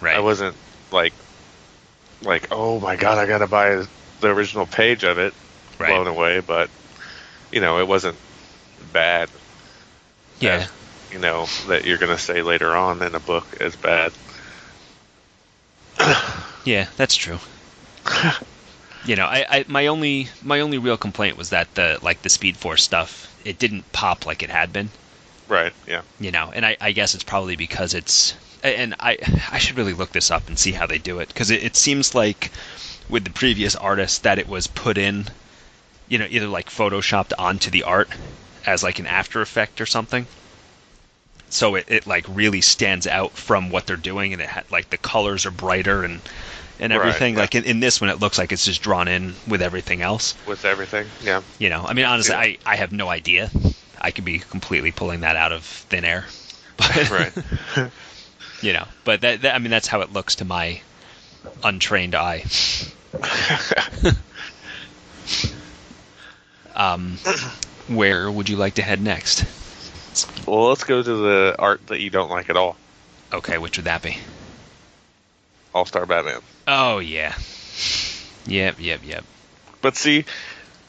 [0.00, 0.16] right.
[0.16, 0.56] I wasn't
[0.90, 1.12] like
[2.22, 3.84] like oh my god, I gotta buy
[4.20, 5.34] the original page of it,
[5.78, 5.88] right.
[5.88, 6.40] blown away.
[6.40, 6.70] But
[7.52, 8.16] you know, it wasn't
[8.92, 9.28] bad.
[10.40, 10.54] yeah.
[10.54, 10.72] as,
[11.12, 14.12] you know that you're gonna say later on in a book is bad.
[16.64, 17.38] Yeah, that's true.
[19.04, 22.30] you know, I, I my only my only real complaint was that the like the
[22.30, 24.88] Speed Force stuff it didn't pop like it had been.
[25.48, 25.72] Right.
[25.86, 26.02] Yeah.
[26.20, 29.18] You know, and I, I guess it's probably because it's and I
[29.52, 31.76] I should really look this up and see how they do it because it, it
[31.76, 32.50] seems like
[33.08, 35.26] with the previous artist that it was put in,
[36.08, 38.08] you know, either like photoshopped onto the art
[38.64, 40.26] as like an after effect or something.
[41.50, 44.90] So it, it like really stands out from what they're doing, and it ha- like
[44.90, 46.20] the colors are brighter and
[46.80, 47.34] and Right, everything.
[47.34, 47.40] yeah.
[47.42, 50.34] Like in, in this one, it looks like it's just drawn in with everything else.
[50.46, 51.06] With everything.
[51.22, 51.42] Yeah.
[51.58, 52.40] You know, I mean, honestly, Yeah.
[52.40, 53.50] I, I have no idea.
[54.04, 56.26] I could be completely pulling that out of thin air.
[56.76, 57.32] But, Right.
[58.60, 60.80] you know, but that, that I mean, that's how it looks to my
[61.62, 62.44] untrained eye.
[66.74, 67.16] um,
[67.86, 69.44] where would you like to head next?
[70.48, 72.76] well, let's go to the art that you don't like at all.
[73.32, 74.16] Okay, which would that be?
[75.72, 76.40] All Star Batman.
[76.66, 77.36] Oh yeah,
[78.46, 79.24] yep, yep, yep.
[79.80, 80.24] But see,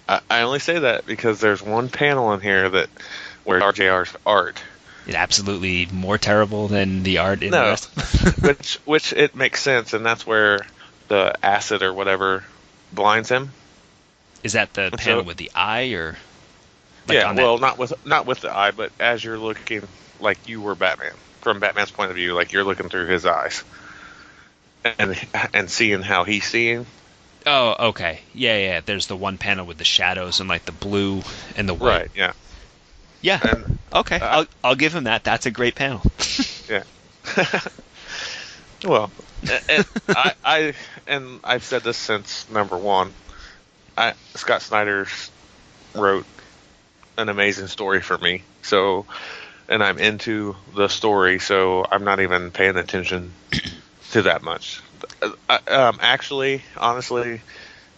[0.07, 2.89] I, I only say that because there's one panel in here that
[3.43, 4.61] where JRJR's art,
[5.07, 7.63] It absolutely more terrible than the art in No.
[7.63, 8.41] the rest.
[8.41, 10.59] which which it makes sense, and that's where
[11.07, 12.43] the acid or whatever
[12.91, 13.51] blinds him.
[14.43, 16.15] Is that the So- panel with the eye or?
[17.07, 19.83] like, yeah, well, not with not with the eye, but as you're looking
[20.19, 23.63] like you were Batman from Batman's point of view, like you're looking through his eyes,
[24.83, 25.15] and
[25.53, 26.85] and seeing how he's seeing.
[27.45, 28.21] Oh, okay.
[28.33, 28.81] Yeah, yeah.
[28.83, 31.21] There's the one panel with the shadows and like the blue
[31.55, 31.87] and the white.
[31.87, 32.11] Right.
[32.15, 32.33] Yeah.
[33.21, 33.39] Yeah.
[33.43, 34.17] And Okay.
[34.17, 35.23] Uh, I'll I'll give him that.
[35.23, 36.01] That's a great panel.
[36.67, 36.83] Yeah.
[38.83, 39.11] well,
[39.69, 40.73] and I, I
[41.05, 43.13] and I've said this since number one.
[43.95, 45.05] I Scott Snyder
[45.93, 46.25] wrote
[47.17, 48.41] an amazing story for me.
[48.63, 49.05] So,
[49.69, 53.31] and I'm into the story, so I'm not even paying attention
[54.11, 54.81] to that much.
[55.49, 57.41] I, um, actually, honestly,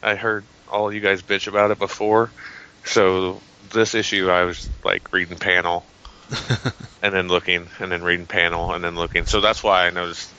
[0.02, 2.32] I heard all you guys bitch about it before.
[2.84, 3.42] So
[3.74, 5.86] this issue, I was like reading panel
[7.02, 9.26] and then looking and then reading panel and then looking.
[9.26, 10.34] So that's why I noticed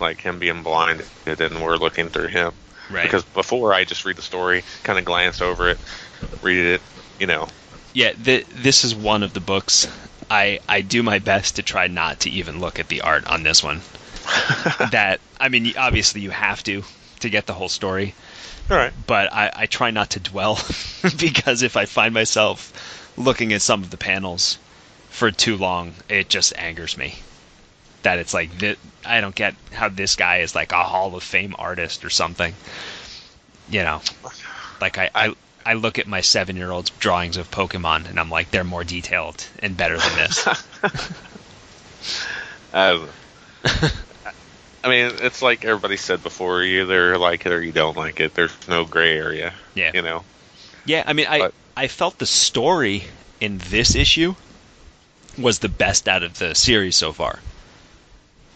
[0.00, 2.52] like him being blind and then we're looking through him.
[2.90, 3.04] Right.
[3.04, 5.78] Because before I just read the story, kind of glance over it,
[6.42, 6.82] read it,
[7.18, 7.46] you know.
[7.92, 9.86] yeah, th- this is one of the books.
[10.30, 13.42] I I do my best to try not to even look at the art on
[13.42, 13.82] this one.
[14.90, 16.82] that I mean, obviously you have to
[17.20, 18.14] to get the whole story,
[18.70, 18.92] All right.
[19.06, 20.54] but I, I try not to dwell
[21.18, 24.58] because if I find myself looking at some of the panels
[25.10, 27.16] for too long, it just angers me.
[28.02, 28.50] That it's like
[29.04, 32.54] I don't get how this guy is like a Hall of Fame artist or something.
[33.68, 34.00] You know,
[34.80, 35.34] like I I,
[35.66, 38.84] I look at my seven year old's drawings of Pokemon and I'm like they're more
[38.84, 40.48] detailed and better than this.
[42.72, 43.08] Um,
[44.82, 48.20] I mean, it's like everybody said before: you either like it or you don't like
[48.20, 48.34] it.
[48.34, 49.52] There's no gray area.
[49.74, 49.90] Yeah.
[49.94, 50.24] You know.
[50.86, 53.04] Yeah, I mean, I But- I felt the story
[53.40, 54.34] in this issue
[55.38, 57.38] was the best out of the series so far.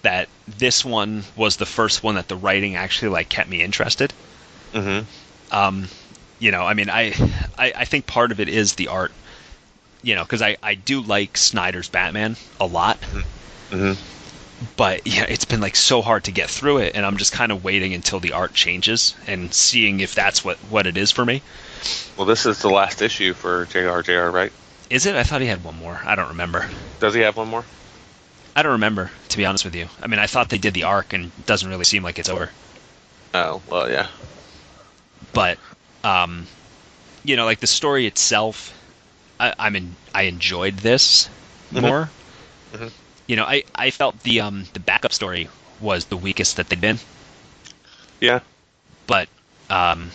[0.03, 4.13] That this one was the first one that the writing actually like kept me interested.
[4.73, 5.05] Mm-hmm.
[5.55, 5.89] Um,
[6.39, 7.13] you know, I mean, I,
[7.59, 9.13] I I think part of it is the art.
[10.03, 13.01] You know, because I I do like Snyder's Batman a lot,
[13.71, 13.93] Mm-hmm.
[14.77, 17.53] But yeah, it's been like so hard to get through it, and I'm just kind
[17.53, 21.25] of waiting until the art changes and seeing if that's what what it is for
[21.25, 21.43] me.
[22.17, 24.53] Well, this is the last issue for JRJR, right?
[24.91, 25.17] Is it?
[25.17, 26.01] I thought he had one more.
[26.05, 26.69] I don't remember.
[27.01, 27.65] Does he have one more?
[28.57, 29.89] I don't remember, to be honest with you.
[30.01, 32.29] I mean, I thought they did the arc, and it doesn't really seem like it's
[32.29, 32.51] over.
[33.33, 34.07] Oh, well, yeah.
[35.33, 35.59] But,
[36.05, 36.47] um,
[37.25, 38.73] you know, like the story itself,
[39.41, 39.97] I, I'm in.
[40.15, 41.29] I enjoyed this
[41.73, 41.83] Mhm.
[41.83, 42.11] more.
[42.73, 42.93] Mhm.
[43.27, 45.49] You know, I, I felt the um the backup story
[45.81, 46.99] was the weakest that they'd been,
[48.21, 48.41] Yeah.
[49.07, 49.29] but
[49.71, 50.11] um,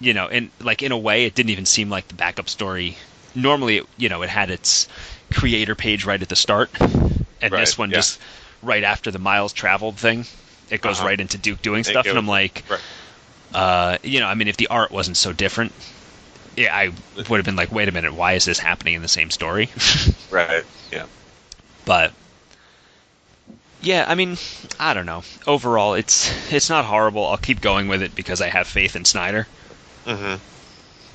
[0.00, 2.96] you know, and like in a way, it didn't even seem like the backup story.
[3.34, 4.88] Normally, it, you know, it had its
[5.32, 7.96] creator page right at the start, and Right, this one yeah.
[7.98, 8.20] just
[8.62, 10.26] right after the miles traveled thing.
[10.70, 11.06] it goes Uh-huh.
[11.08, 12.80] right into Duke doing It stuff, and I'm like, Right.
[13.54, 15.72] uh, you know, I mean, if the art wasn't so different,
[16.56, 19.08] yeah, I would have been like, wait a minute, why is this happening in the
[19.08, 19.70] same story?
[20.30, 20.64] Right.
[20.90, 21.04] Yeah.
[21.84, 22.12] but
[23.82, 24.38] yeah, I mean,
[24.80, 25.24] I don't know.
[25.46, 27.26] Overall, it's it's not horrible.
[27.26, 29.46] I'll keep going with it because I have faith in Snyder.
[30.06, 30.36] hmm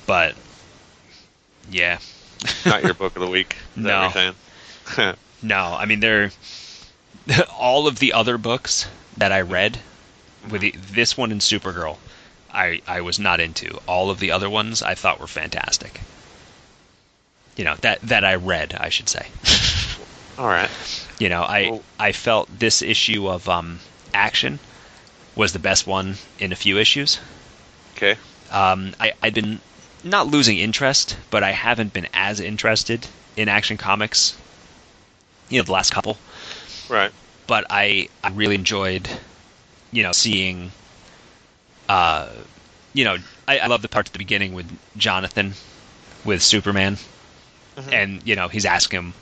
[0.06, 0.36] But
[1.70, 1.98] yeah,
[2.64, 3.56] Not your book of the week.
[3.74, 4.08] No.
[4.08, 4.34] what you're
[4.96, 5.16] saying?
[5.42, 6.30] no, I mean, they're
[7.58, 8.86] all of the other books
[9.16, 9.78] that I read
[10.50, 11.96] with the, this one and Supergirl.
[12.52, 14.82] I, I was not into all of the other ones.
[14.82, 16.00] I thought were fantastic.
[17.56, 19.26] You know that that I read, I should say.
[20.38, 20.70] All right.
[21.18, 23.80] You know, I Well- I felt this issue of um,
[24.14, 24.60] action
[25.34, 27.18] was the best one in a few issues.
[27.96, 28.16] Okay.
[28.50, 29.60] Um, I I've been
[30.04, 34.36] not losing interest, but I haven't been as interested in action comics.
[35.48, 36.16] You know, the last couple,
[36.88, 37.10] Right.
[37.48, 39.08] but I I really enjoyed,
[39.90, 40.70] you know, seeing.
[41.88, 42.28] Uh,
[42.92, 43.16] you know,
[43.46, 44.66] I, I love the part at the beginning with
[44.96, 45.54] Jonathan,
[46.24, 46.96] with Superman,
[47.76, 47.92] Mhm.
[47.92, 49.14] and you know he's asking him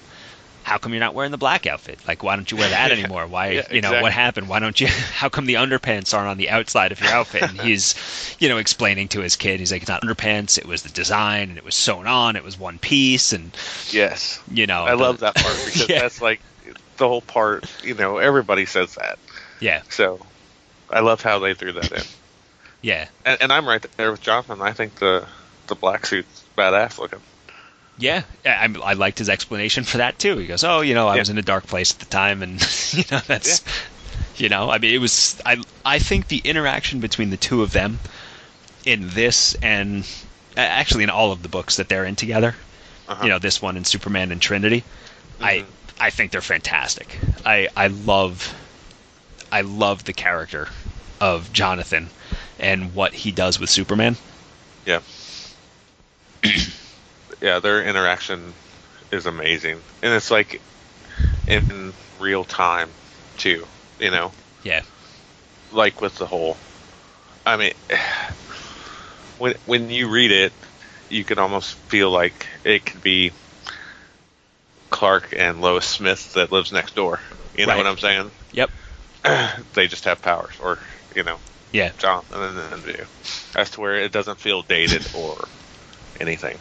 [0.62, 3.24] how come you're not wearing the black outfit like why don't you wear that anymore
[3.26, 4.02] why Yeah, you know exactly.
[4.02, 7.10] what happened why don't you how come the underpants aren't on the outside of your
[7.10, 7.94] outfit and he's
[8.40, 11.50] you know explaining to his kid he's like it's not underpants it was the design
[11.50, 13.54] and it was sewn on it was one piece and
[13.90, 14.40] Yes.
[14.50, 16.00] you know I the- love that part because Yeah.
[16.00, 16.40] that's like
[16.96, 17.66] the whole part.
[17.84, 19.18] You know, everybody says that.
[19.60, 20.18] yeah So
[20.90, 22.02] I love how they threw that in.
[22.82, 24.60] Yeah And, and I'm right there with Jonathan.
[24.60, 25.26] I think the
[25.68, 27.20] the black suit's badass looking.
[27.98, 31.14] yeah I, I liked his explanation for that too he goes oh you know I
[31.14, 31.20] Yeah.
[31.22, 32.60] was in a dark place at the time and
[32.92, 33.62] you know that's
[34.36, 37.72] you know i mean it was i i think the interaction between the two of
[37.72, 37.98] them
[38.84, 40.06] in this and
[40.56, 42.54] actually in all of the books that they're in together
[43.08, 43.24] Uh-huh.
[43.24, 44.84] you know this one and superman and trinity
[45.40, 45.64] i Mhm.
[46.00, 48.54] i think they're fantastic i i love
[49.50, 50.68] i love the character
[51.20, 52.08] of jonathan
[52.58, 54.16] and what he does with superman
[54.86, 55.00] Yeah.
[57.42, 58.54] yeah, their interaction
[59.10, 60.60] is amazing, and it's like
[61.48, 62.90] in real time
[63.36, 63.66] too.
[63.98, 64.32] You know,
[64.62, 64.82] yeah
[65.70, 66.56] like with the whole.
[67.44, 67.72] I mean,
[69.38, 70.52] when when you read it,
[71.08, 73.32] you can almost feel like it could be
[74.90, 77.20] Clark and Lois Smith that lives next door.
[77.56, 77.78] You know Right.
[77.78, 78.30] what I'm saying?
[78.52, 78.70] yep
[79.74, 80.78] they just have powers, or
[81.14, 81.38] you know,
[81.76, 83.06] yeah Jonathan and then.
[83.54, 85.48] As to where it doesn't feel dated or
[86.20, 86.58] anything.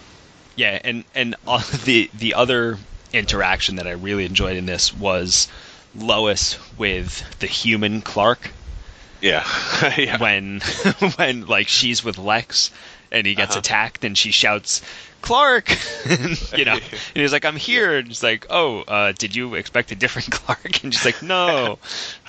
[0.55, 2.77] Yeah, and and all the the other
[3.13, 5.47] interaction that I really enjoyed in this was
[5.93, 8.51] Lois with the human Clark
[9.21, 9.43] Yeah,
[9.97, 10.61] yeah, when
[11.17, 12.71] when like she's with Lex
[13.11, 13.59] and he gets Uh-huh.
[13.59, 14.81] attacked and she shouts
[15.21, 15.69] Clark,
[16.55, 19.91] you know, and he's like I'm here, and she's like Oh, uh, did you expect
[19.91, 20.83] a different Clark?
[20.83, 21.79] And she's like No,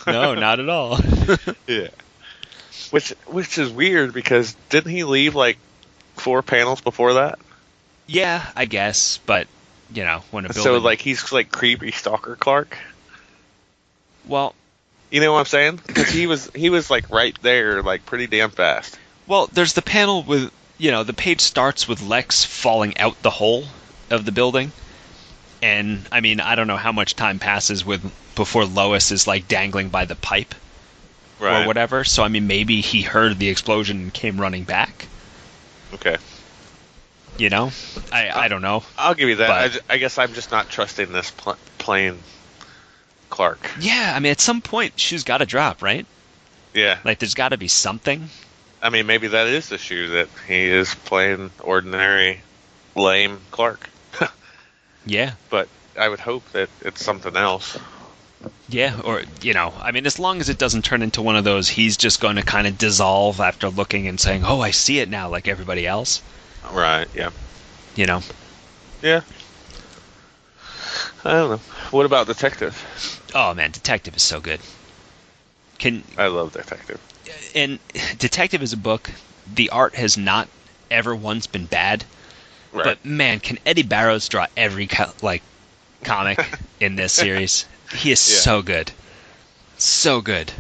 [0.07, 0.99] no, not at all.
[1.67, 1.89] yeah.
[2.91, 5.59] Which which is weird because didn't he leave like
[6.17, 7.39] four panels before that?
[8.07, 9.47] yeah, I guess, but
[9.93, 12.77] you know when a building So like he's like creepy stalker Clark.
[14.27, 14.55] well
[15.11, 15.81] You know what I'm saying?
[15.87, 18.99] Because he was he was like right there, like pretty damn fast.
[19.27, 23.31] Well, there's the panel with you know the page starts with Lex falling out the
[23.31, 23.65] hole
[24.11, 24.73] of the building,
[25.63, 28.03] and I mean I don't know how much time passes with
[28.35, 30.55] before Lois is like dangling by the pipe
[31.41, 32.05] or whatever.
[32.05, 35.07] So I mean maybe he heard the explosion and came running back.
[35.95, 36.17] Okay,
[37.39, 37.71] You know,
[38.13, 38.83] I I don't know.
[38.99, 39.73] I'll give you that.
[39.73, 42.19] But- I, I guess I'm just not trusting this pl- plain
[43.31, 43.71] Clark.
[43.81, 46.07] Yeah, I mean at some point shoes got to drop, right?
[46.75, 48.29] Yeah, Like there's got to be something.
[48.83, 52.41] I mean maybe that is the shoe that he is playing ordinary
[52.95, 53.89] lame Clark.
[55.09, 57.79] Yeah, but I would hope that it's something else.
[58.69, 61.45] Yeah, or you know, I mean as long as it doesn't turn into one of
[61.45, 64.99] those, he's just going to kind of dissolve after looking and saying, "Oh, I see
[64.99, 66.21] it now," like everybody else.
[66.73, 67.07] Right?
[67.15, 67.31] Yeah.
[67.95, 68.23] You know.
[69.03, 69.21] Yeah.
[71.25, 71.61] I don't know.
[71.91, 73.21] What about Detective?
[73.35, 74.61] Oh man, Detective is so good.
[75.79, 77.01] Can I love Detective.
[77.29, 77.79] Uh, and
[78.19, 79.11] Detective is a book.
[79.55, 80.49] The art has not
[80.91, 82.05] ever once been bad,
[82.73, 82.85] Right.
[82.85, 85.43] but man, can Eddy Barrows draw every co- like
[86.03, 86.39] comic
[86.81, 87.65] in this series?
[87.95, 88.41] He is Yeah.
[88.41, 88.93] so good,
[89.79, 90.53] so good.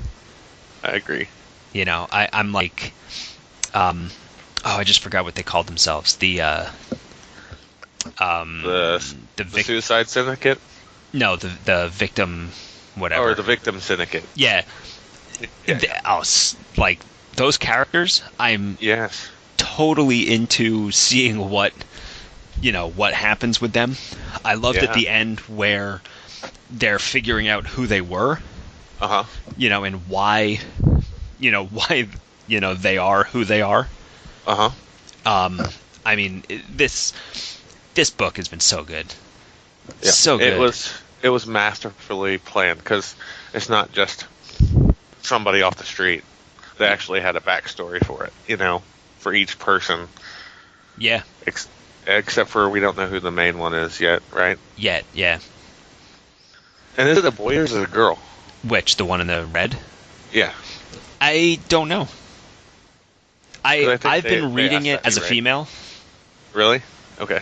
[0.83, 1.29] I agree.
[1.73, 2.93] You know, I, I'm like,
[3.75, 4.11] um,
[4.65, 6.17] oh, I just forgot what they called themselves.
[6.17, 6.67] The uh,
[8.19, 10.59] um, The, the, the Suicide Syndicate
[11.13, 12.51] no, the the victim,
[12.95, 13.31] whatever.
[13.31, 14.25] or the Victim Syndicate.
[14.35, 14.65] yeah,
[15.67, 15.79] Yeah.
[15.79, 16.23] Th- oh,
[16.77, 17.01] like
[17.37, 19.29] those characters, I'm Yes.
[19.57, 21.73] totally into seeing what
[22.61, 23.97] you know what happens with them.
[24.45, 26.01] I loved at the end where
[26.71, 28.39] they're figuring out who they were,
[29.01, 29.25] Uh huh.
[29.57, 30.59] you know, and why,
[31.39, 32.09] you know, why,
[32.47, 33.87] you know, they are who they are.
[34.47, 34.71] Uh
[35.25, 35.45] huh.
[35.45, 35.61] Um,
[36.05, 37.13] I mean, this
[37.95, 39.07] this book has been so good,
[40.03, 40.11] Yeah.
[40.11, 40.53] so good.
[40.53, 40.93] It was
[41.23, 43.15] it was masterfully planned because
[43.55, 44.27] it's not just
[45.23, 46.23] somebody off the street.
[46.79, 48.33] They actually had a backstory for it.
[48.47, 48.83] You know,
[49.19, 50.09] for each person,
[50.99, 51.69] yeah, ex-
[52.07, 54.59] except for we don't know who the main one is yet, right?
[54.77, 55.39] yet, yeah.
[56.97, 58.19] And is it a boy or is it a girl?
[58.65, 59.77] Which the one in the red?
[60.33, 60.53] Yeah.
[61.21, 62.09] I don't know.
[63.65, 65.29] I, I I've they- been reading it as a right?
[65.29, 65.69] female,
[66.53, 66.83] Really?
[67.21, 67.41] Okay.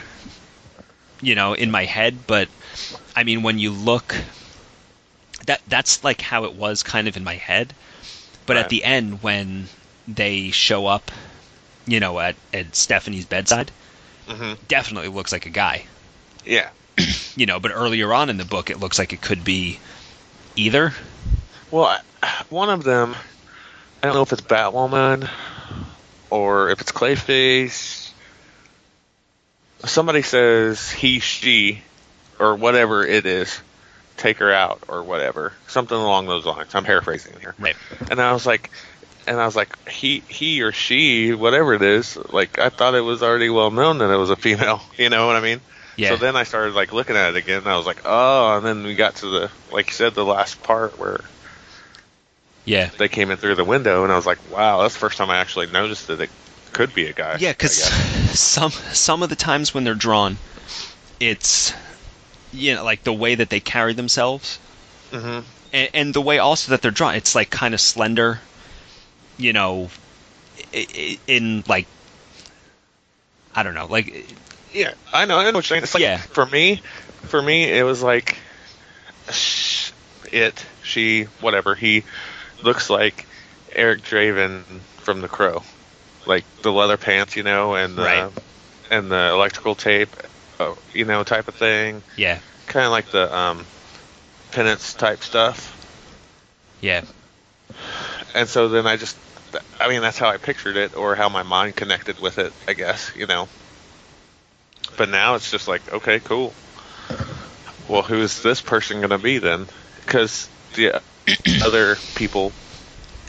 [1.21, 2.49] you know, in my head, but
[3.15, 4.15] I mean, when you look,
[5.47, 7.73] that that's like how it was kind of in my head.
[8.47, 8.65] But Right.
[8.65, 9.69] at the end, when
[10.09, 11.11] they show up,
[11.87, 13.71] you know, at at Stephanie's bedside,
[14.29, 15.85] hmm definitely looks like a guy.
[16.45, 16.71] Yeah.
[17.37, 19.79] you know, but earlier on in the book, it looks like it could be
[20.57, 20.93] either.
[21.71, 21.99] Well,
[22.51, 23.15] one of them,
[24.03, 25.29] I don't know if it's Batwoman
[26.31, 28.11] or if it's Clayface.
[29.85, 31.83] Somebody says he, she,
[32.39, 33.61] or whatever it is,
[34.17, 36.75] take her out or whatever, something along those lines.
[36.75, 37.55] I'm paraphrasing here.
[37.59, 37.77] Right.
[38.11, 38.71] And I was like,
[39.27, 43.01] and I was like, he, he or she, whatever it is, like I thought it
[43.01, 44.81] was already well known that it was a female.
[44.97, 45.61] You know what I mean?
[45.97, 46.11] Yeah.
[46.11, 48.67] So then I started like looking at it again, and I was like, oh, and
[48.67, 51.21] then we got to the, like you said, the last part where
[52.65, 52.91] yeah.
[52.99, 55.31] they came in through the window, and I was like, wow, that's the first time
[55.31, 56.31] I actually noticed that it
[56.73, 57.37] could be a guy.
[57.39, 57.85] Yeah, because
[58.39, 60.39] some some of the times when they're drawn,
[61.21, 61.73] it's
[62.53, 64.59] you know like the way that they carry themselves,
[65.13, 65.45] Mhm.
[65.73, 67.15] and, and the way also that they're drawn.
[67.15, 68.41] It's like kind of slender,
[69.37, 69.91] you know,
[71.29, 71.87] in like
[73.55, 74.27] I don't know, like
[74.75, 75.83] yeah, I know, I know what you're saying.
[75.85, 76.19] It's like Yeah.
[76.19, 76.83] for me,
[77.23, 78.37] for me, it was like
[80.33, 81.75] it, she, whatever.
[81.75, 82.05] He
[82.63, 83.27] looks like
[83.73, 85.63] Eric Draven from The Crow,
[86.27, 88.33] like the leather pants, you know, and the Right.
[88.91, 90.15] and the electrical tape,
[90.59, 92.03] uh, you know, type of thing.
[92.17, 93.65] yeah, Kind of like the um,
[94.51, 95.71] penance type stuff.
[96.81, 97.03] yeah,
[98.35, 99.17] and so then I just,
[99.81, 102.75] I mean, that's how I pictured it, or how my mind connected with it, I
[102.75, 103.49] guess, you know.
[104.97, 106.53] But now it's just like, okay, cool.
[107.89, 109.67] Well, who is this person going to be then?
[110.05, 111.01] Because the
[111.65, 112.53] other people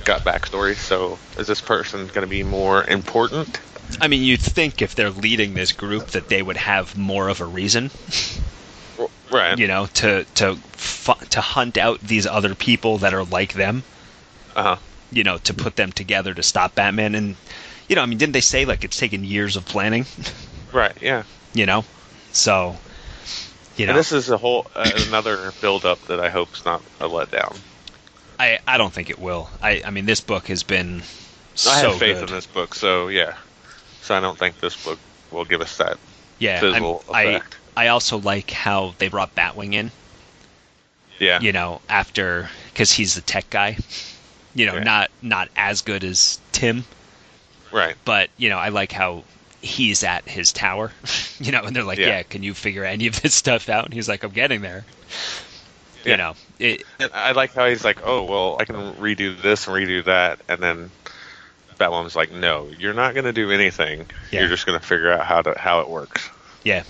[0.04, 3.60] got backstories, so is this person going to be more important?
[4.02, 7.42] I mean, you'd think if they're leading this group that they would have more of
[7.42, 7.92] a reason,
[9.32, 9.58] Right.
[9.58, 10.58] you know, to to
[11.30, 13.84] to hunt out these other people that are like them.
[14.56, 14.76] Uh huh.
[15.12, 17.16] you know, to put them together to stop Batman.
[17.16, 17.36] And,
[17.90, 20.06] you know, I mean, didn't they say like it's taken years of planning?
[20.76, 20.98] Right.
[21.02, 21.24] Yeah.
[21.54, 21.86] you know,
[22.34, 22.76] so,
[23.78, 26.66] you know, And this is a whole uh, another build up that I hope is
[26.66, 27.58] not a letdown.
[28.38, 29.50] I I don't think it will.
[29.62, 31.02] I I mean, this book has been
[31.56, 32.30] so I have faith good.
[32.30, 33.36] in this book, so yeah.
[34.02, 35.00] So I don't think this book
[35.32, 35.98] will give us that.
[36.40, 36.60] Yeah,
[37.10, 37.42] I.
[37.78, 39.92] I also like how they brought Batwing in.
[41.20, 41.40] Yeah.
[41.40, 43.78] You know, after because he's the tech guy.
[44.54, 44.84] You know, Yeah.
[44.84, 46.84] not not as good as Tim,
[47.72, 47.96] Right.
[48.06, 49.24] but you know, I like how
[49.66, 50.92] he's at his tower.
[51.40, 52.08] you know, and they're like, Yeah.
[52.08, 52.24] yeah.
[52.24, 53.86] can you figure any of this stuff out?
[53.86, 54.86] And he's like, I'm getting there.
[56.04, 56.12] Yeah.
[56.12, 59.76] You know, it, I like how he's like, oh well, I can redo this and
[59.76, 60.92] redo that, and then
[61.80, 64.06] Batwoman's like, no, you're not going to do anything.
[64.32, 64.42] Yeah.
[64.42, 66.30] You're just going to figure out how to how it works,
[66.64, 66.84] yeah,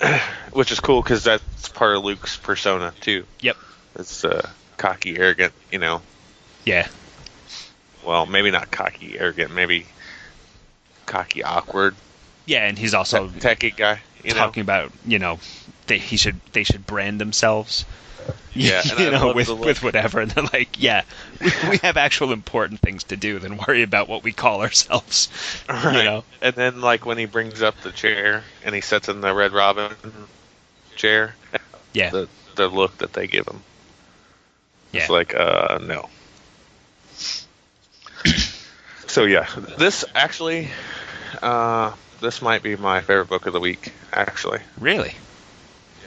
[0.52, 3.24] which is cool because that's part of Luke's persona too.
[3.40, 3.56] yep,
[3.96, 6.02] It's uh, cocky, arrogant, you know.
[6.66, 6.88] yeah,
[8.04, 9.86] Well, maybe not cocky, arrogant, maybe
[11.06, 11.94] cocky, awkward,
[12.46, 14.00] yeah, and he's also te- techie guy.
[14.22, 15.38] You know, talking about you know
[15.86, 17.84] they he should they should brand themselves.
[18.54, 21.02] Yeah, and you know, with with whatever, and they're like, yeah,
[21.40, 25.28] we, we have actual important things to do than worry about what we call ourselves.
[25.68, 25.96] Right.
[25.98, 29.20] You know, And then like when he brings up the chair and he sits in
[29.20, 29.92] the Red Robin
[30.96, 31.34] chair,
[31.92, 33.60] yeah, the the look that they give him.
[34.92, 36.08] yeah, It's like, uh, no.
[39.14, 39.46] So yeah,
[39.78, 40.68] this actually,
[41.40, 43.92] uh, this might be my favorite book of the week.
[44.12, 45.14] Actually, really.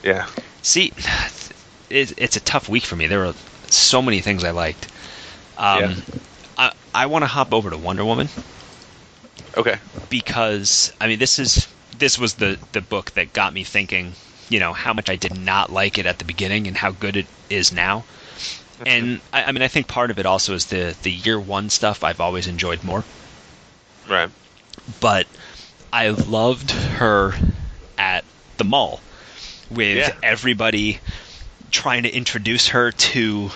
[0.04, 0.28] yeah,
[0.62, 0.92] See,
[1.90, 3.08] it, it's a tough week for me.
[3.08, 3.34] There were
[3.70, 4.92] so many things I liked.
[5.58, 5.96] Um, Yeah.
[6.58, 8.28] I I want to hop over to Wonder Woman
[9.56, 9.78] okay,
[10.10, 14.14] because I mean this is this was the the book that got me thinking.
[14.50, 17.16] You know how much I did not like it at the beginning and how good
[17.16, 18.04] it is now.
[18.86, 21.70] And I, I mean I think part of it also is the the year one
[21.70, 23.06] stuff I've always enjoyed more.
[24.10, 24.30] right,
[25.00, 25.28] but
[25.92, 27.34] I loved her
[27.98, 28.24] at
[28.58, 29.02] the mall
[29.70, 30.14] with Yeah.
[30.22, 31.00] everybody
[31.72, 33.52] trying to introduce her to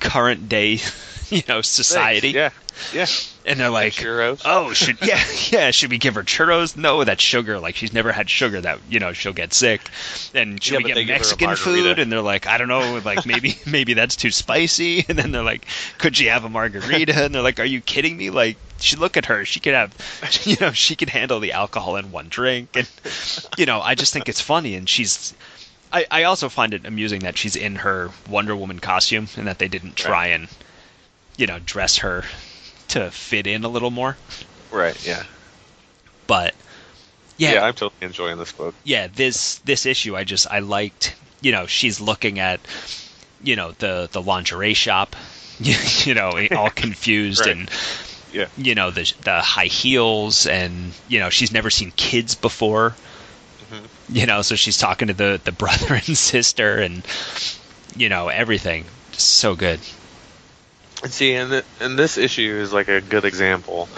[0.00, 0.78] current day,
[1.28, 2.30] you know, society.
[2.30, 2.50] Yeah,
[2.92, 3.06] yeah.
[3.46, 4.42] And they're like, churros.
[4.44, 6.76] oh, should yeah, yeah, should we give her churros?
[6.76, 7.58] No, that's sugar.
[7.58, 8.60] Like she's never had sugar.
[8.60, 9.80] That you know she'll get sick.
[10.34, 11.98] And should Yeah, we get give her a Mexican food?
[11.98, 13.00] And they're like, I don't know.
[13.04, 15.04] Like maybe maybe that's too spicy.
[15.08, 15.66] And then they're like,
[15.98, 17.24] could she have a margarita?
[17.24, 18.30] And they're like, are you kidding me?
[18.30, 19.44] Like, she look at her.
[19.44, 19.94] She could have,
[20.44, 22.70] you know, she could handle the alcohol in one drink.
[22.74, 22.88] And
[23.56, 24.74] you know, I just think it's funny.
[24.74, 25.34] And she's.
[25.92, 29.58] I, I also find it amusing that she's in her Wonder Woman costume and that
[29.58, 30.48] they didn't try and,
[31.36, 32.24] you know, dress her
[32.88, 34.16] to fit in a little more.
[34.70, 34.96] Right.
[35.06, 35.24] Yeah.
[36.26, 36.54] But
[37.38, 37.54] yeah.
[37.54, 38.74] yeah, I'm totally enjoying this book.
[38.84, 42.60] yeah, this this issue I just I liked, you know, she's looking at
[43.42, 45.16] you know, the the lingerie shop,
[45.60, 47.56] you know, all confused Right.
[47.56, 47.70] and
[48.32, 48.46] Yeah.
[48.56, 52.94] you know, the the high heels and you know, she's never seen kids before.
[54.10, 57.06] You know, so she's talking to the the brother and sister and
[57.96, 58.84] you know, everything.
[59.12, 59.80] Just so good.
[61.02, 63.88] And see, and th- and this issue is like a good example.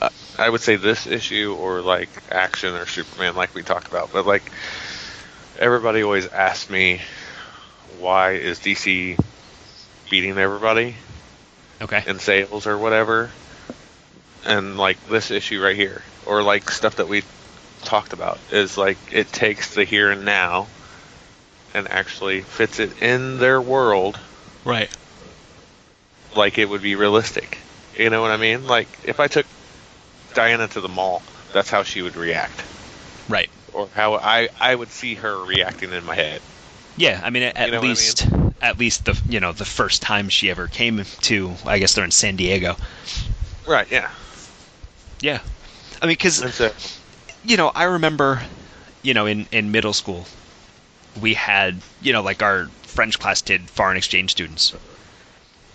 [0.00, 0.08] Uh,
[0.38, 4.12] I would say this issue or like Action or Superman, like we talked about.
[4.12, 4.50] But like
[5.58, 7.00] everybody always asks me,
[7.98, 9.16] why is DC
[10.10, 10.96] beating everybody
[11.82, 12.02] Okay.
[12.06, 13.30] in sales or whatever?
[14.44, 17.22] And like this issue right here, or like stuff that we
[17.82, 20.66] talked about, is like it takes the here and now
[21.74, 24.18] and actually fits it in their world
[24.64, 24.90] Right.
[26.34, 27.58] like it would be realistic.
[27.96, 28.66] You know what I mean?
[28.66, 29.46] Like if I took
[30.34, 31.22] Diana to the mall,
[31.52, 32.62] that's how she would react,
[33.28, 33.48] Right.
[33.72, 36.42] or how I I would see her reacting in my head.
[36.98, 38.26] Yeah, I mean, at, at what I least,
[38.62, 42.04] at least the you know the first time she ever came to, I guess they're
[42.04, 42.76] in San Diego.
[43.66, 43.90] Right?
[43.90, 44.10] Yeah.
[45.20, 45.40] Yeah,
[46.02, 46.42] I mean, because
[47.46, 48.42] you know, I remember,
[49.02, 50.26] you know, in in middle school,
[51.20, 54.74] we had you know like our French class did foreign exchange students,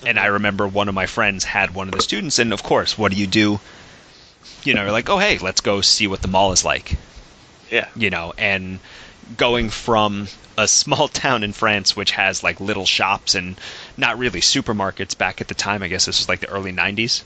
[0.05, 2.97] and I remember one of my friends had one of the students, and of course,
[2.97, 3.59] what do you do?
[4.63, 6.97] You know, you're like, oh hey, let's go see what the mall is like.
[7.69, 7.87] yeah.
[7.95, 8.79] you know, and
[9.37, 13.59] going from a small town in France which has like little shops and
[13.97, 17.23] not really supermarkets back at the time, I guess this was like the early 90s,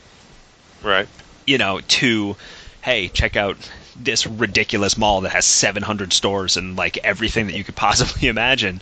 [0.84, 1.08] Right.
[1.48, 2.36] you know, to
[2.82, 3.58] hey, check out
[3.96, 8.82] this ridiculous mall that has 700 stores and like everything that you could possibly imagine.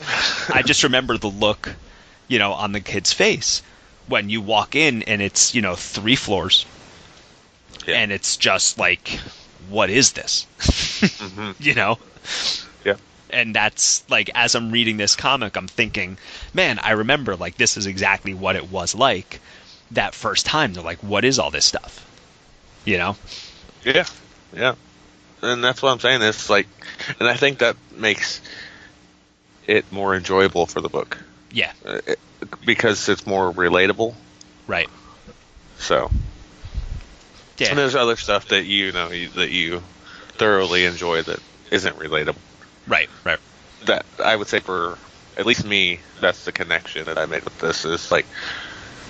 [0.53, 1.75] I just remember the look,
[2.27, 3.61] you know, on the kid's face
[4.07, 6.65] when you walk in and it's, you know, three floors
[7.85, 7.95] Yeah.
[7.95, 9.19] and it's just like
[9.69, 10.45] what is this?
[11.19, 11.97] hmm you know?
[12.83, 12.95] Yeah.
[13.29, 16.17] and that's like as I'm reading this comic, I'm thinking,
[16.53, 19.39] man, I remember like this is exactly what it was like
[19.91, 20.73] that first time.
[20.73, 22.05] They're like, what is all this stuff?
[22.83, 23.15] You know?
[23.85, 24.05] Yeah.
[24.53, 24.75] Yeah.
[25.43, 26.21] And that's what I'm saying.
[26.21, 26.67] It's like,
[27.19, 28.41] and I think that makes
[29.67, 31.17] it more enjoyable for the book
[31.51, 32.19] Yeah, uh, it,
[32.65, 34.15] because it's more relatable.
[34.67, 34.89] right.
[35.77, 36.09] So.
[37.57, 37.69] Yeah.
[37.69, 39.83] And there's other stuff that you know you, that you
[40.29, 41.39] thoroughly enjoy that
[41.71, 42.37] isn't relatable.
[42.87, 43.39] right, right.
[43.85, 44.97] That I would say for
[45.37, 48.25] at least me, that's the connection that I made with this is like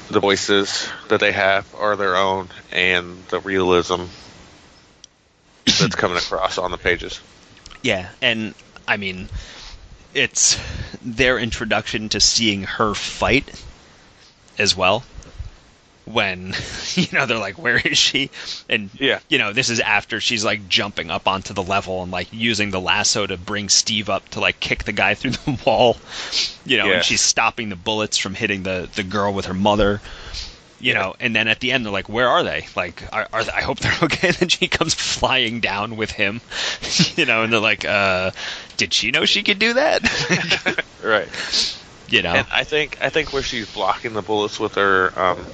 [0.09, 4.03] the voices that they have are their own, and the realism
[5.83, 7.19] that's coming across on the pages.
[7.81, 8.53] Yeah, and
[8.87, 9.29] I mean,
[10.13, 10.57] it's
[11.01, 13.49] their introduction to seeing her fight
[14.57, 15.03] as well.
[16.05, 16.53] When
[16.95, 18.29] you know they're like, "Where is she?"
[18.69, 19.19] and Yeah.
[19.29, 22.71] you know this is after she's like jumping up onto the level and like using
[22.71, 25.95] the lasso to bring Steve up to like kick the guy through the wall.
[26.65, 26.93] You know, Yeah.
[26.95, 30.01] and she's stopping the bullets from hitting the the girl with her mother.
[30.79, 33.43] You know, and then at the end they're like, "Where are they?" Like, are, are
[33.45, 34.27] they, I hope they're okay.
[34.29, 36.41] And then she comes flying down with him.
[37.15, 38.31] you know, and they're like, "Uh,
[38.77, 41.29] did she know she could do that?" Right.
[42.07, 45.47] you know, And I think I think where she's blocking the bullets with her um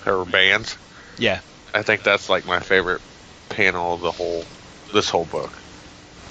[0.00, 0.78] her bands,
[1.16, 1.40] yeah,
[1.72, 3.02] I think that's like my favorite
[3.48, 4.46] panel of the whole
[4.92, 5.62] this whole book.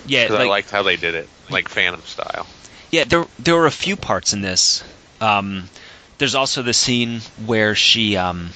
[0.05, 0.23] yeah.
[0.23, 2.47] Because I liked how they did it, like Phantom style.
[2.91, 4.83] Yeah, there there were a few parts in this.
[5.19, 5.69] Um,
[6.17, 8.51] there's also the scene where she um,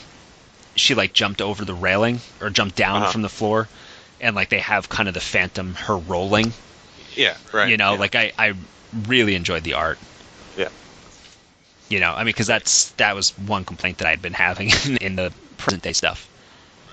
[0.76, 3.12] she like jumped over the railing or jumped down Uh-huh.
[3.12, 3.68] from the floor,
[4.22, 6.54] and like they have kind of the phantom her rolling.
[7.16, 7.36] Yeah.
[7.52, 7.70] Right.
[7.70, 8.00] You know, yeah.
[8.00, 8.54] like I I
[9.08, 9.98] really enjoyed the art.
[10.58, 10.70] Yeah.
[11.90, 14.98] You know, I mean, because that's that was one complaint that I'd been having in,
[15.02, 16.30] in the present day stuff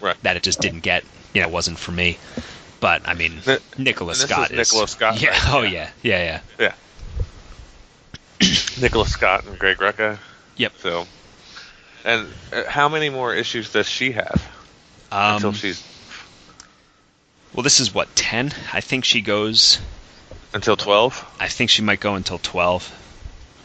[0.01, 0.17] Right.
[0.23, 1.05] that it just didn't get.
[1.35, 2.17] You know, wasn't for me.
[2.81, 5.31] But I mean, Th- Nicholas Scott is is Nicholas Scott, Yeah.
[5.31, 5.49] right?
[5.53, 5.91] Oh Yeah.
[6.03, 6.19] yeah.
[6.19, 6.41] Yeah.
[6.59, 6.73] Yeah.
[8.41, 8.49] Yeah.
[8.81, 10.19] Nicholas Scott and Greg Rucka.
[10.57, 10.73] Yep.
[10.79, 11.07] So,
[12.05, 14.43] and uh, how many more issues does she have
[15.11, 15.83] Um, until she's
[17.53, 18.53] well, this is what ten.
[18.73, 19.79] I think she goes.
[20.53, 21.25] until twelve?
[21.41, 23.01] I think she might go until 12.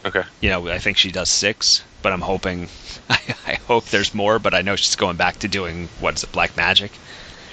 [0.05, 0.23] Okay.
[0.41, 1.83] You know, I think she does six.
[2.01, 2.69] but I'm hoping.
[3.09, 6.23] I, I hope there's more, but I know she's going back to doing what is
[6.23, 6.91] it, Black Magic.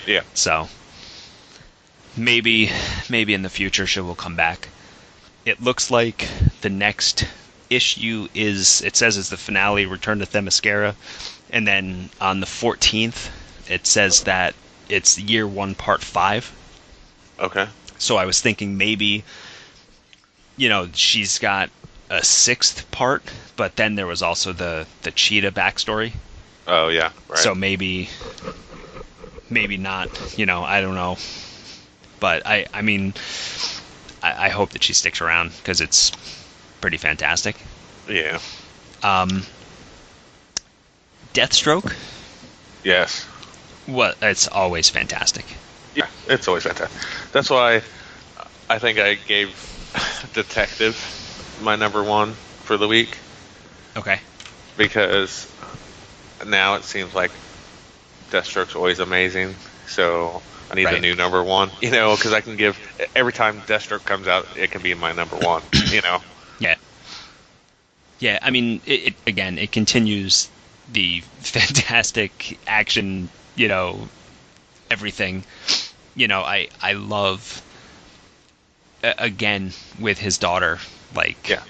[0.07, 0.22] Yeah.
[0.34, 0.68] So
[2.16, 2.70] maybe
[3.11, 4.68] maybe in the future she will come back.
[5.45, 6.28] It looks like
[6.61, 7.26] the next
[7.71, 10.95] issue is it says is the finale Return to Themyscira
[11.51, 13.31] and then on the 14th
[13.69, 14.55] it says that
[14.89, 16.53] it's year 1 part 5.
[17.41, 17.69] Okay.
[17.99, 19.25] So I was thinking maybe
[20.57, 21.71] you know, she's got
[22.09, 23.23] a sixth part,
[23.57, 26.12] but then there was also the the cheetah backstory.
[26.67, 27.12] Oh yeah.
[27.29, 27.39] Right.
[27.39, 28.09] So maybe
[29.51, 30.09] maybe not,
[30.39, 31.17] you know, I don't know.
[32.21, 33.14] But I I mean
[34.23, 36.12] I, I hope that she sticks around because it's
[36.81, 37.57] pretty fantastic.
[38.09, 38.39] yeah.
[39.03, 39.43] Um
[41.35, 41.95] Deathstroke,
[42.83, 43.24] Yes.
[43.87, 45.45] what it's always fantastic.
[45.95, 46.07] Yeah.
[46.29, 46.99] It's always fantastic.
[47.33, 47.83] That's why
[48.70, 49.51] I think I gave
[50.35, 50.97] Detective
[51.62, 52.33] my number one
[52.64, 53.16] for the week
[53.97, 54.20] Okay.
[54.77, 55.51] because
[56.47, 57.31] now it seems like
[58.31, 59.55] Deathstroke's always amazing.
[59.89, 62.79] So I need a new number one, you know, because I can give
[63.14, 66.20] every time Deathstroke comes out, it can be my number one, you know.
[66.59, 66.77] Yeah.
[68.19, 70.49] Yeah, I mean, it, it again, it continues
[70.93, 74.09] the fantastic action, you know,
[74.91, 75.45] everything.
[76.15, 77.63] You know, I I love
[79.05, 80.79] a- again with his daughter,
[81.15, 81.63] like Yeah.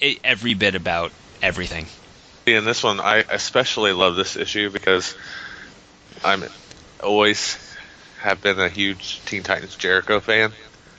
[0.00, 1.12] e- every bit about
[1.42, 1.86] everything.
[2.46, 5.14] In this one, I especially love this issue because
[6.24, 6.44] I'm
[7.02, 7.56] always
[8.20, 10.52] have been a huge Teen Titans Jericho fan.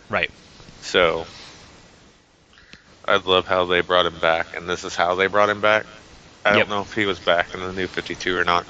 [0.09, 0.31] Right.
[0.81, 1.25] So
[3.07, 5.85] I love how they brought him back, and this is how they brought him back.
[6.45, 6.57] I Yep.
[6.57, 8.67] don't know if he was back in the new 52 or not,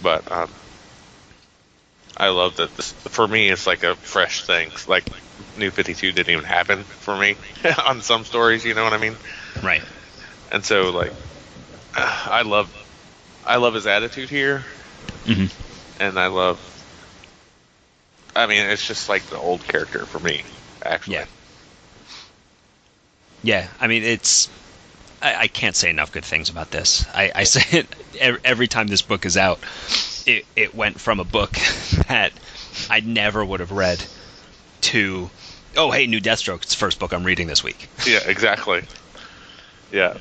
[0.00, 0.54] but um,
[2.16, 2.74] I love that.
[2.74, 4.70] This, for me, it's like a fresh thing.
[4.86, 5.04] Like
[5.56, 7.36] new 52 didn't even happen for me
[7.86, 8.64] on some stories.
[8.64, 9.18] You know what I mean?
[9.62, 9.84] Right.
[10.50, 11.12] And so, like,
[11.94, 12.70] I love,
[13.44, 14.66] I love his attitude here,
[15.26, 15.46] hmm
[15.98, 16.60] and I love.
[18.36, 20.44] I mean, it's just like the old character for me,
[20.84, 21.24] actually.
[21.24, 21.26] Yeah.
[23.44, 24.48] Yeah, I mean, it's.
[25.22, 27.06] I, I can't say enough good things about this.
[27.14, 27.86] I, I say it
[28.18, 29.60] ev- every time this book is out.
[30.26, 31.52] It, it went from a book
[32.08, 32.32] that
[32.90, 34.02] I never would have read
[34.82, 35.28] to,
[35.76, 36.62] oh, hey, new Deathstroke.
[36.62, 37.88] It's the first book I'm reading this week.
[38.06, 38.82] Yeah, exactly.
[39.92, 40.16] Yeah,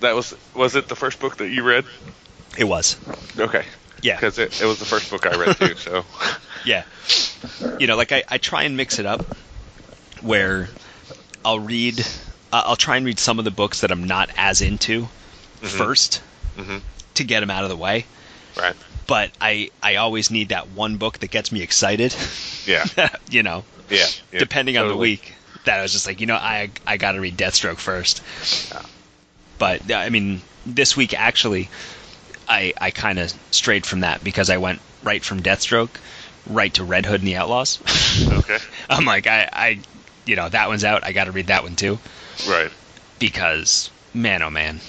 [0.00, 1.84] that was was it the first book that you read?
[2.56, 2.96] It was.
[3.38, 3.64] Okay,
[4.02, 4.16] Yeah.
[4.16, 5.74] because it, it was the first book I read too.
[5.76, 6.04] So
[6.64, 6.84] Yeah.
[7.80, 9.22] You know, like I, I try and mix it up
[10.20, 10.68] where
[11.44, 12.06] I'll read,
[12.52, 15.08] uh, I'll try and read some of the books that I'm not as into
[15.60, 16.22] first
[16.56, 16.80] Mhm.
[17.14, 18.04] to get them out of the way.
[18.56, 18.74] right,
[19.06, 22.14] But I, I always need that one book that gets me excited.
[22.66, 22.84] yeah,
[23.30, 24.06] you know, yeah.
[24.32, 25.34] yeah, depending on the week.
[25.64, 28.22] That I was just like, you know, I I got to read Deathstroke first.
[28.72, 28.82] Yeah.
[29.58, 31.68] But I mean, this week actually,
[32.48, 35.90] I I kind of strayed from that because I went right from Deathstroke
[36.46, 37.80] right to Red Hood and the Outlaws.
[38.26, 38.58] Okay,
[38.90, 39.80] I'm like, I, I,
[40.24, 41.04] you know, that one's out.
[41.04, 41.98] I got to read that one too
[42.46, 42.70] right.
[43.18, 44.80] because, man, oh man.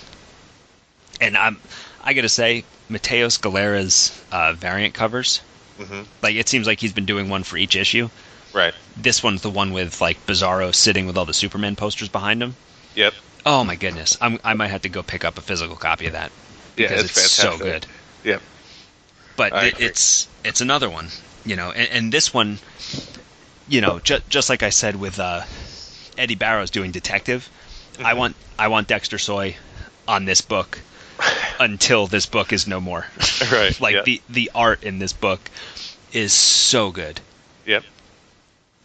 [1.22, 1.60] And I'm,
[2.04, 5.42] I gotta say, Matteo Scalera's uh, variant covers,
[5.78, 8.10] hmm like it seems like he's been doing one for each issue.
[8.54, 8.74] Right.
[8.98, 12.56] This one's the one with like Bizarro sitting with all the Superman posters behind him.
[12.96, 13.14] Yep.
[13.46, 16.14] Oh my goodness, I'm, I might have to go pick up a physical copy of
[16.14, 16.32] that
[16.76, 17.86] Yeah, because it's, it's, so good.
[18.24, 18.42] Yep.
[19.38, 21.08] but it, it's it's another one,
[21.46, 21.72] you know.
[21.72, 22.60] And, and this one,
[23.68, 25.44] you know, ju- just like I said with uh,
[26.20, 27.50] Eddy Barrows doing detective,
[28.00, 28.18] I Mhm.
[28.18, 29.56] want I want Dexter Soy
[30.08, 30.80] on this book
[31.60, 33.08] until this book is no more.
[33.52, 33.80] Right.
[33.80, 34.02] like yeah.
[34.04, 35.40] the the art in this book
[36.12, 37.22] is so good,
[37.66, 37.84] Yep.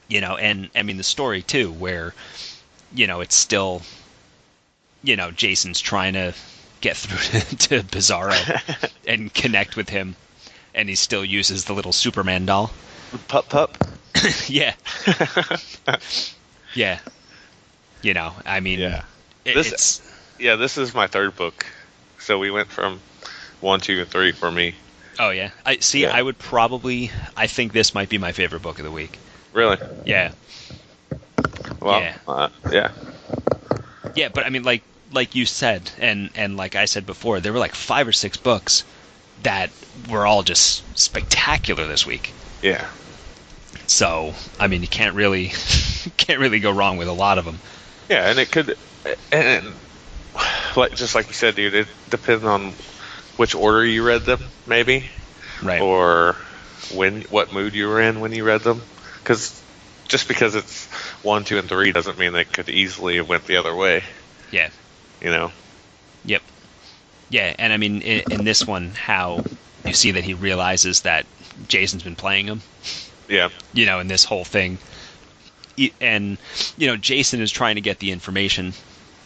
[0.09, 2.15] you know, and I mean the story too, where
[2.95, 3.83] you know it's still,
[5.03, 6.35] you know, Jason's trying to
[6.81, 8.37] get through to Bizarro
[9.09, 10.15] and connect with him,
[10.75, 12.73] and he still uses the little Superman doll.
[13.29, 13.79] Pup pup.
[14.49, 14.75] yeah,
[16.75, 16.99] yeah.
[18.05, 19.03] You know, I mean, Yeah.
[19.45, 20.03] it- This- it's
[20.39, 21.65] yeah, this is my third book.
[22.19, 23.01] So we went from
[23.61, 24.75] one, two, and three for me.
[25.19, 25.51] oh yeah.
[25.65, 26.03] I see.
[26.03, 26.15] Yeah.
[26.17, 27.11] I would probably.
[27.37, 29.19] I think this might be my favorite book of the week.
[29.53, 29.79] Really?
[30.05, 30.33] Yeah,
[31.81, 32.17] Well, Yeah.
[32.27, 32.91] Uh, yeah.
[34.15, 34.29] yeah.
[34.29, 34.83] But I mean, like
[35.13, 38.37] like you said, and and like I said before, there were like five or six
[38.37, 38.85] books
[39.45, 39.71] that
[40.11, 42.33] were all just spectacular this week.
[42.63, 42.85] Yeah.
[43.87, 45.53] So I mean, you can't really
[46.17, 47.61] can't really go wrong with a lot of them.
[48.09, 48.77] Yeah, and it could,
[49.33, 49.67] and
[50.77, 52.73] like just like you said, dude, it depends on
[53.37, 55.09] which order you read them, maybe,
[55.63, 55.81] Right.
[55.81, 56.37] or
[56.95, 58.83] when what mood you were in when you read them.
[59.23, 59.61] Because
[60.07, 60.85] just because it's
[61.23, 64.03] one, two, and three doesn't mean they could easily have went the other way.
[64.51, 64.69] yeah.
[65.23, 65.53] You know.
[66.27, 66.43] Yep.
[67.31, 69.45] Yeah, and I mean in, in this one, how
[69.87, 71.25] you see that he realizes that
[71.69, 72.61] Jason's been playing him.
[73.29, 73.49] Yeah.
[73.73, 74.77] You know, in this whole thing,
[76.01, 76.39] and
[76.77, 78.73] you know, Jason is trying to get the information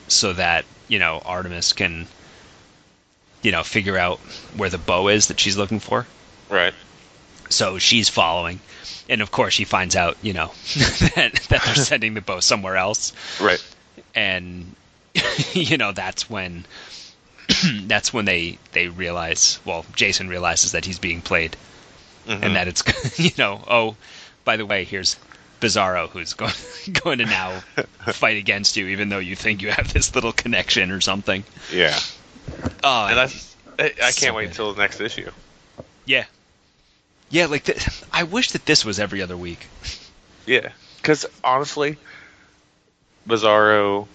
[0.08, 2.06] so that you know Artemis can,
[3.42, 4.18] you know, figure out
[4.56, 6.06] where the bow is that she's looking for.
[6.50, 6.74] Right.
[7.50, 8.60] So she's following,
[9.08, 10.48] and of course she finds out, you know,
[11.14, 13.64] that that they're sending the bow somewhere else, Right.
[14.14, 14.74] and
[15.52, 16.66] you know that's when
[17.86, 19.60] that's when they they realize.
[19.64, 21.56] Well, Jason realizes that he's being played,
[22.26, 22.42] Mhm.
[22.42, 23.96] and that it's you know, oh,
[24.44, 25.16] by the way, here's
[25.60, 26.52] Bizarro who's going
[27.04, 27.52] going to now
[28.12, 31.44] fight against you, even though you think you have this little connection or something.
[31.72, 31.98] yeah.
[32.84, 34.50] Oh, And that's I, I can't So wait good.
[34.50, 35.30] until the next issue.
[36.06, 36.24] yeah,
[37.30, 37.46] yeah.
[37.46, 39.66] Like th- I wish that this was every other week.
[40.46, 40.70] Yeah.
[40.96, 41.96] Because honestly,
[43.28, 44.06] Bizarro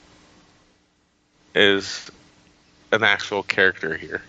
[1.56, 2.10] is
[2.92, 4.22] an actual character here.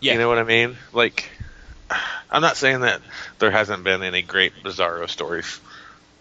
[0.00, 0.76] Yeah, You know what I mean?
[0.92, 1.28] Like,
[2.30, 3.00] I'm not saying that
[3.38, 5.58] there hasn't been any great Bizarro stories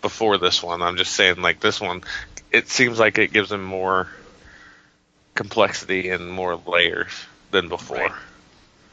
[0.06, 0.84] before this one.
[0.84, 2.04] I'm just saying, like, this one,
[2.52, 4.08] it seems like it gives him more
[5.34, 7.10] complexity and more layers
[7.50, 7.98] than before.
[7.98, 8.12] Right.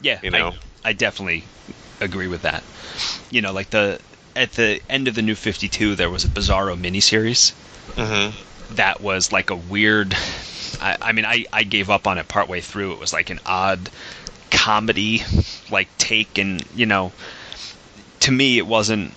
[0.01, 0.21] yeah.
[0.23, 0.55] you know?
[0.83, 1.45] I, I definitely
[2.01, 2.65] agree with that.
[3.31, 4.01] You know, like the
[4.35, 7.53] at the end of the New Fifty Two, there was a Bizarro miniseries
[7.97, 8.75] Mm-hmm.
[8.77, 10.15] that was like a weird.
[10.81, 12.93] I, I mean, I, I gave up on it partway through.
[12.93, 13.91] It was like an odd
[14.51, 15.23] comedy
[15.71, 17.13] like take, and you know,
[18.21, 19.13] to me, it wasn't.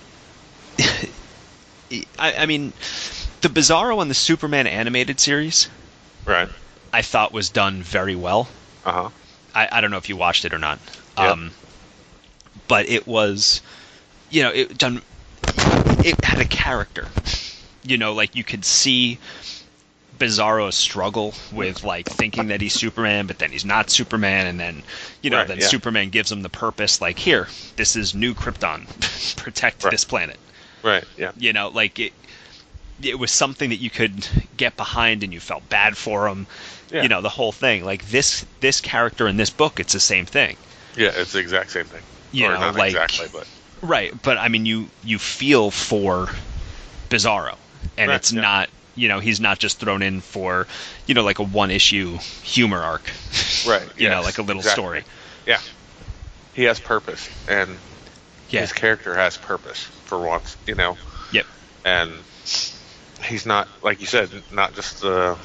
[2.20, 2.74] I, I mean,
[3.42, 5.70] the Bizarro and the Superman animated series,
[6.26, 6.50] Right.
[6.92, 8.48] I thought was done very well.
[8.86, 9.10] Uh huh.
[9.54, 10.80] I, I don't know if you watched it or not.
[11.18, 11.32] Yep.
[11.32, 11.52] Um,
[12.68, 13.62] but it was,
[14.30, 15.02] you know, it done.
[16.04, 17.08] It had a character.
[17.84, 19.20] You know, like you could see
[20.18, 24.84] Bizarro struggle with like thinking that he's Superman, but then he's not Superman, and then
[25.22, 25.68] you know, Right, then yeah.
[25.68, 28.88] Superman gives him the purpose, like here, this is new Krypton,
[29.38, 29.92] protect Right.
[29.92, 30.38] this planet.
[30.84, 31.04] Right.
[31.18, 31.32] Yeah.
[31.38, 32.14] You know, like it.
[33.02, 36.48] It was something that you could get behind, and you felt bad for him.
[36.92, 37.04] Yeah.
[37.04, 37.84] You know, the whole thing.
[37.84, 40.56] Like this, this character in this book, it's the same thing.
[40.96, 41.12] Yeah.
[41.14, 42.02] It's the exact same thing.
[42.32, 43.48] You or know, like- exactly, but
[43.82, 46.30] Right, but I mean, you you feel for
[47.10, 47.56] Bizarro,
[47.98, 48.42] and Right, it's yeah.
[48.42, 50.66] not you know he's not just thrown in for
[51.06, 53.04] you know like a one issue humor arc,
[53.68, 53.88] right.
[53.98, 54.82] you know, like a little exactly.
[54.84, 55.04] story.
[55.46, 55.60] Yeah.
[56.54, 57.78] He has purpose, and
[58.56, 58.62] Yeah.
[58.62, 60.56] his character has purpose for once.
[60.66, 60.98] You know.
[61.32, 61.46] Yep.
[61.84, 62.12] and
[63.24, 65.38] he's not like you said, not just a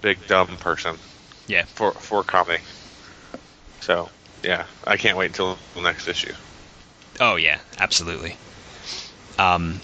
[0.00, 0.96] big dumb person
[1.46, 1.64] Yeah.
[1.64, 2.62] for for comedy.
[3.80, 4.08] So
[4.42, 6.32] yeah, I can't wait until the next issue.
[7.20, 8.36] Oh yeah, absolutely.
[9.38, 9.80] Um,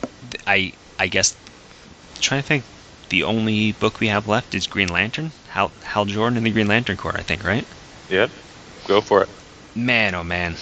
[0.47, 1.35] I I guess
[2.21, 2.65] trying to think.
[3.11, 5.33] The only book we have left is Green Lantern.
[5.49, 7.67] Hal Hal Jordan and the Green Lantern Corps, I think, right?
[8.11, 8.31] Yep,
[8.87, 9.31] go for it.
[9.75, 10.57] Man, oh man,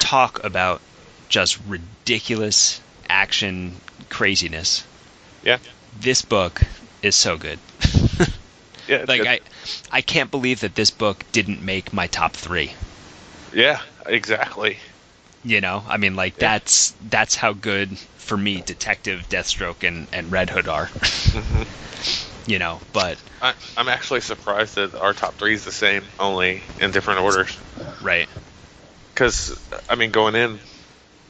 [0.00, 0.80] talk about
[1.28, 3.72] just ridiculous action
[4.08, 4.84] craziness.
[5.42, 5.58] yeah,
[6.00, 6.62] This book
[7.02, 7.58] is so good.
[8.88, 9.26] yeah, like good.
[9.26, 9.40] I,
[9.90, 12.72] I can't believe that this book didn't make my top three.
[13.52, 14.78] yeah, exactly.
[15.44, 16.48] You know, I mean, like Yeah.
[16.58, 20.88] that's that's how good for me Detective, Deathstroke, and and Red Hood are.
[21.36, 21.62] Mm-hmm.
[22.50, 26.62] you know, but I, I'm actually surprised that our top three is the same, only
[26.80, 27.58] in different orders.
[28.02, 28.26] right,
[29.16, 29.58] Because
[29.88, 30.58] I mean, going in,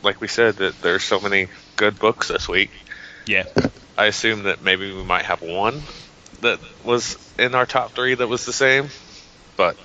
[0.02, 2.70] like we said, that there's so many good books this week.
[3.26, 3.44] yeah,
[3.96, 5.82] I assume that maybe we might have one
[6.40, 8.88] that was in our top three that was the same.
[9.56, 9.76] But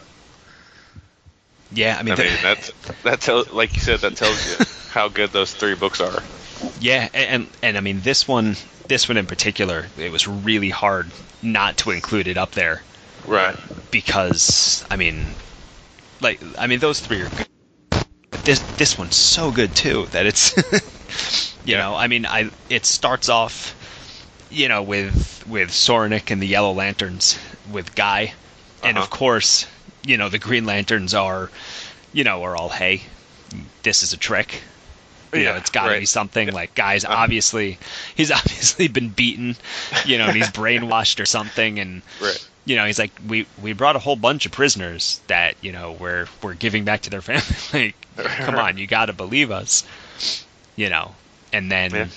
[1.71, 1.95] yeah.
[1.99, 2.71] I mean, I mean, that's
[3.03, 6.23] that tells, like you said, that tells you how good those three books are.
[6.79, 8.55] Yeah, and, and and I mean this one,
[8.87, 11.11] this one in particular, it was really hard
[11.43, 12.81] not to include it up there
[13.27, 13.55] Right.
[13.91, 15.23] because I mean,
[16.19, 17.47] like I mean those three are good.
[18.31, 20.53] But this this one's so good too that it's,
[21.63, 23.75] you know, I mean I it starts off,
[24.49, 28.33] you know, with with Soranik and the Yellow Lanterns with Guy,
[28.83, 29.09] and of Uh-huh.
[29.09, 29.67] course,
[30.05, 31.51] you know the Green Lanterns are,
[32.11, 33.03] you know, are all hey,
[33.83, 34.63] this is a trick.
[35.33, 36.07] You know, Yeah, it's got to be right.
[36.07, 37.05] something like guys.
[37.05, 37.13] Uh-huh.
[37.15, 37.77] Obviously,
[38.15, 39.55] he's obviously been beaten,
[40.05, 42.47] you know, and he's brainwashed or something, and Right.
[42.65, 45.93] you know, he's like, we we brought a whole bunch of prisoners that you know
[45.93, 47.95] we're we're giving back to their family.
[48.17, 49.83] like, come on, you got to believe us,
[50.75, 51.15] you know.
[51.53, 52.07] And then, Yeah.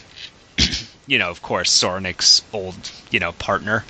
[1.07, 3.85] you know, of course, Soranik's old you know partner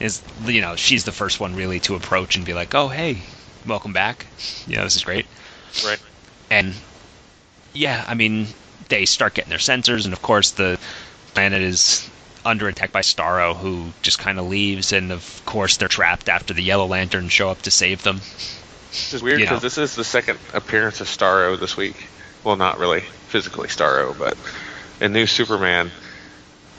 [0.00, 3.18] is you know she's the first one really to approach and be like, oh hey,
[3.66, 4.26] welcome back,
[4.66, 5.26] you know, this is great.
[5.84, 6.00] Right.
[6.50, 6.74] And
[7.72, 8.46] yeah, I mean,
[8.88, 10.78] they start getting their sensors, and of course, the
[11.34, 12.08] planet is
[12.44, 16.52] under attack by Starro, who just kind of leaves, and of course they're trapped after
[16.52, 18.20] the Yellow Lanterns show up to save them.
[18.90, 19.50] This is weird You know.
[19.52, 22.08] because this is the second appearance of Starro this week.
[22.44, 24.36] Well, not really physically Starro, but
[25.00, 25.90] in New Superman,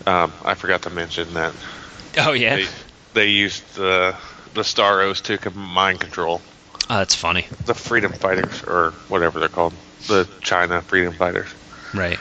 [0.05, 1.53] um, I forgot to mention that
[2.17, 2.67] Oh yeah, they,
[3.13, 4.15] they used the
[4.53, 6.41] the Starros to mind control
[6.89, 7.47] oh, that's funny.
[7.65, 9.73] the Freedom Fighters or whatever they're called,
[10.07, 11.49] the China Freedom Fighters.
[11.93, 12.19] Right.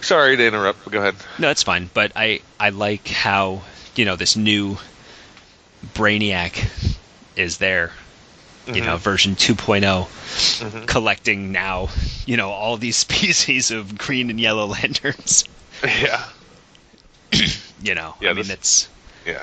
[0.00, 0.84] Sorry to interrupt.
[0.84, 1.14] But go ahead.
[1.38, 1.90] No, it's fine.
[1.92, 3.62] But I I like how
[3.96, 4.78] you know this new
[5.94, 6.96] Brainiac
[7.36, 7.92] is there.
[8.66, 9.02] You know, mm-hmm.
[9.02, 10.84] version 2.0, mm-hmm.
[10.86, 11.90] collecting now,
[12.24, 15.44] you know, all these species of green and yellow lanterns.
[15.84, 16.24] Yeah,
[17.82, 18.88] You know, Yeah, I mean, this- it's
[19.26, 19.42] yeah.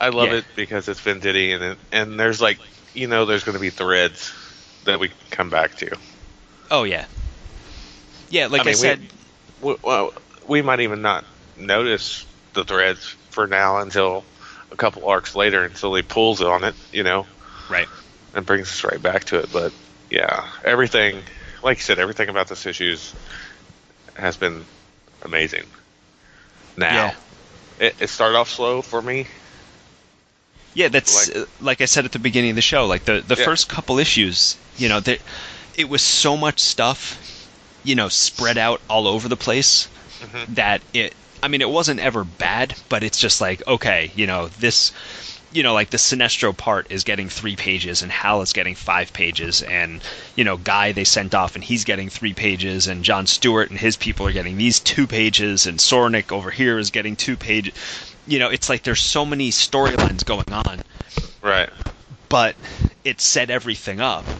[0.00, 0.36] I love Yeah.
[0.36, 2.58] it because it's Venditti and it, and there's like
[2.94, 4.32] you know there's going to be threads
[4.84, 5.96] that we come back to.
[6.70, 7.06] Oh yeah,
[8.30, 8.46] yeah.
[8.46, 9.00] Like I, mean, said,
[9.62, 10.12] we, we, well,
[10.46, 11.24] we might even not
[11.56, 14.24] notice the threads for now until
[14.72, 17.26] a couple arcs later until he pulls on it, you know,
[17.68, 17.88] right?
[18.34, 19.52] and brings us right back to it.
[19.52, 19.72] But
[20.10, 21.22] yeah, everything,
[21.62, 23.14] like you said, everything about this issues
[24.14, 24.64] has been
[25.22, 25.64] amazing.
[26.76, 27.86] Now, Yeah.
[27.86, 29.26] it, it started off slow for me.
[30.74, 32.86] Yeah, that's Like- like, like I said at the beginning of the show.
[32.86, 33.44] Like the the Yeah.
[33.44, 35.20] first couple issues, you know, that
[35.76, 37.50] it was so much stuff,
[37.82, 39.88] you know, spread out all over the place
[40.20, 40.44] Mm-hmm.
[40.48, 41.14] that it.
[41.42, 44.92] I mean, it wasn't ever bad, but it's just like okay, you know, this.
[45.52, 49.12] You know, like the Sinestro part is getting three pages, and Hal is getting five
[49.12, 50.02] pages, and
[50.34, 53.78] you know, Guy they sent off, and he's getting three pages, and John Stewart and
[53.78, 57.72] his people are getting these two pages, and Soranik over here is getting two pages.
[58.26, 60.82] You know, it's like there's so many storylines going on,
[61.42, 61.70] Right.
[62.28, 62.56] but
[63.04, 64.32] it set everything up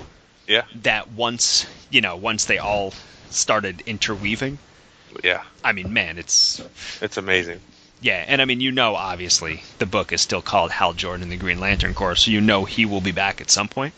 [0.47, 0.65] Yeah.
[0.83, 2.93] that once you know once they all
[3.31, 4.59] started interweaving
[5.25, 5.43] Yeah.
[5.65, 6.61] i mean man it's
[7.03, 7.61] It's amazing.
[8.01, 11.33] yeah and i mean you know obviously the book is still called hal jordan and
[11.33, 13.95] the green lantern corps so you know he will be back at some point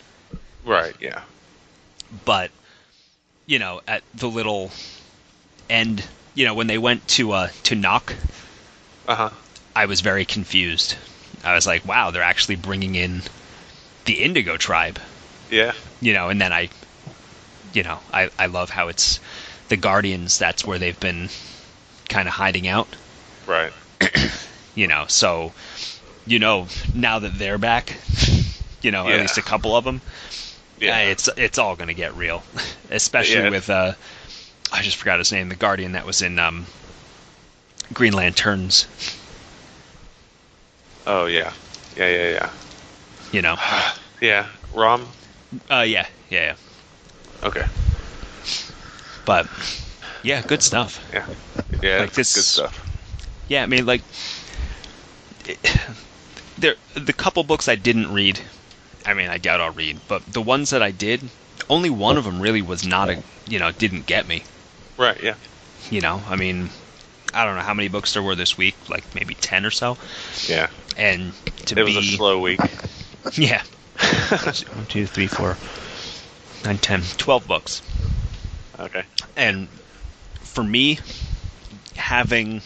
[0.64, 0.94] Right.
[1.00, 1.22] Yeah.
[2.24, 2.50] but
[3.46, 4.70] you know at the little
[5.70, 8.14] end you know when they went to uh to Nok
[9.06, 9.30] Uh huh.
[9.76, 10.96] i was very confused
[11.44, 13.22] i was like wow they're actually bringing in
[14.06, 14.98] the indigo tribe
[15.50, 15.72] Yeah.
[16.00, 16.68] you know, and then I,
[17.72, 19.20] you know, I, I love how it's
[19.68, 20.38] the Guardians.
[20.38, 21.28] That's where they've been
[22.08, 22.88] kind of hiding out,
[23.46, 23.72] Right.
[24.74, 25.04] you know.
[25.08, 25.52] So,
[26.26, 27.96] you know, now that they're back,
[28.82, 29.14] you know, Yeah.
[29.16, 30.00] at least a couple of them,
[30.80, 30.96] Yeah.
[30.96, 32.42] uh, it's it's all gonna get real,
[32.90, 33.50] especially Yeah.
[33.50, 33.92] with uh,
[34.72, 36.66] I just forgot his name, the Guardian that was in um,
[37.92, 38.86] Green Lanterns.
[41.06, 41.52] oh yeah.
[41.96, 42.08] Yeah.
[42.08, 42.30] Yeah.
[42.30, 42.50] Yeah.
[43.32, 43.56] You know,
[44.20, 44.46] Yeah.
[44.74, 45.06] Rom.
[45.70, 46.54] Uh, yeah, yeah,
[47.42, 47.46] yeah.
[47.46, 47.64] Okay.
[49.24, 49.46] But
[50.22, 51.04] yeah, good stuff.
[51.12, 51.26] Yeah.
[51.82, 51.98] Yeah.
[52.00, 52.84] Like this- good stuff.
[53.48, 54.02] Yeah, I mean, like,
[55.46, 55.58] it,
[56.58, 58.40] there the couple books I didn't read.
[59.06, 61.22] I mean, I doubt I'll read, but the ones that I did,
[61.70, 64.42] only one of them really was not a, you know, didn't get me.
[64.98, 65.22] Right.
[65.22, 65.34] Yeah.
[65.90, 66.68] You know, I mean,
[67.32, 69.96] I don't know how many books there were this week, like maybe ten or so,
[70.46, 70.68] Yeah.
[70.96, 71.32] and
[71.66, 72.60] to It was be, a slow week.
[73.34, 73.62] yeah,
[73.98, 75.56] one, two, three, four,
[76.64, 77.82] nine, ten, twelve books.
[78.78, 79.04] Okay.
[79.36, 79.68] And
[80.40, 80.98] for me,
[81.96, 82.62] having,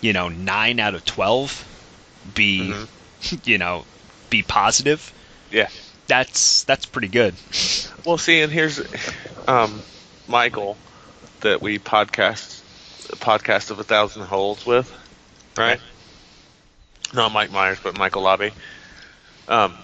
[0.00, 2.74] you know, nine out of 12 be,
[3.44, 3.84] you know,
[4.30, 5.12] be positive,
[5.50, 5.68] Yeah.
[6.06, 7.34] that's, that's pretty good.
[8.04, 8.80] Well, see, and here's
[9.48, 9.82] um,
[10.28, 10.76] Michael
[11.40, 12.62] that we podcast
[13.18, 14.92] podcast of a thousand holes with,
[15.56, 15.80] right?
[17.14, 18.52] Not Mike Myers, but Michael Lobby.
[19.48, 19.74] Um,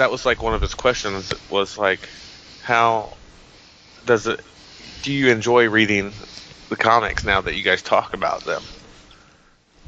[0.00, 2.08] that was like one of his questions was like,
[2.58, 3.18] how
[4.04, 4.40] does it?
[5.02, 6.14] Do you enjoy reading
[6.70, 8.68] the comics now that you guys talk about them?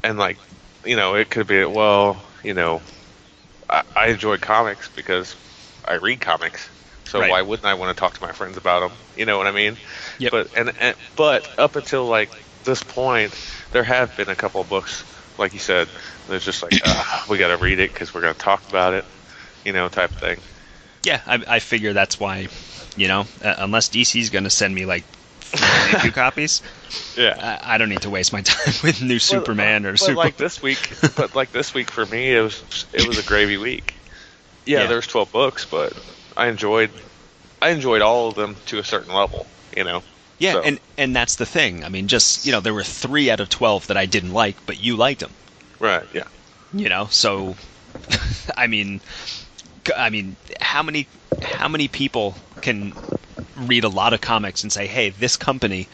[0.03, 0.39] And like,
[0.85, 2.83] you know, it could be well, you know,
[3.69, 5.37] I, I enjoy comics because
[5.85, 6.71] I read comics.
[7.05, 7.23] So Right.
[7.23, 8.99] why wouldn't I want to talk to my friends about them?
[9.15, 9.79] You know what I mean?
[10.19, 10.31] Yep.
[10.31, 12.31] But and, and but up until like
[12.63, 13.35] this point,
[13.71, 15.05] there have been a couple of books,
[15.37, 15.89] like you said,
[16.27, 18.93] there's just like ah, we got to read it because we're going to talk about
[18.93, 19.05] it,
[19.65, 20.39] you know, type of thing.
[21.03, 22.47] Yeah, I, I figure that's why,
[22.95, 26.61] you know, uh, unless DC's going to send me like 52 copies,
[27.17, 27.59] Yeah.
[27.61, 30.15] I, I don't need to waste my time with new Superman or but Super.
[30.15, 33.57] like this week, but like this week for me, it was it was a gravy
[33.57, 33.93] week.
[34.65, 34.87] Yeah, Yeah.
[34.87, 35.93] there's 12 books, but
[36.37, 36.91] I enjoyed
[37.61, 39.45] I enjoyed all of them to a certain level.
[39.75, 40.03] You know.
[40.39, 41.83] yeah, so- and and that's the thing.
[41.83, 44.55] I mean, just you know, there were three out of 12 that I didn't like,
[44.65, 45.31] but you liked them.
[45.79, 46.07] Right.
[46.13, 46.23] Yeah.
[46.73, 47.55] you know so
[48.57, 49.01] i mean
[49.97, 51.07] i mean how many
[51.41, 52.93] how many people can
[53.57, 55.87] read a lot of comics and say hey this company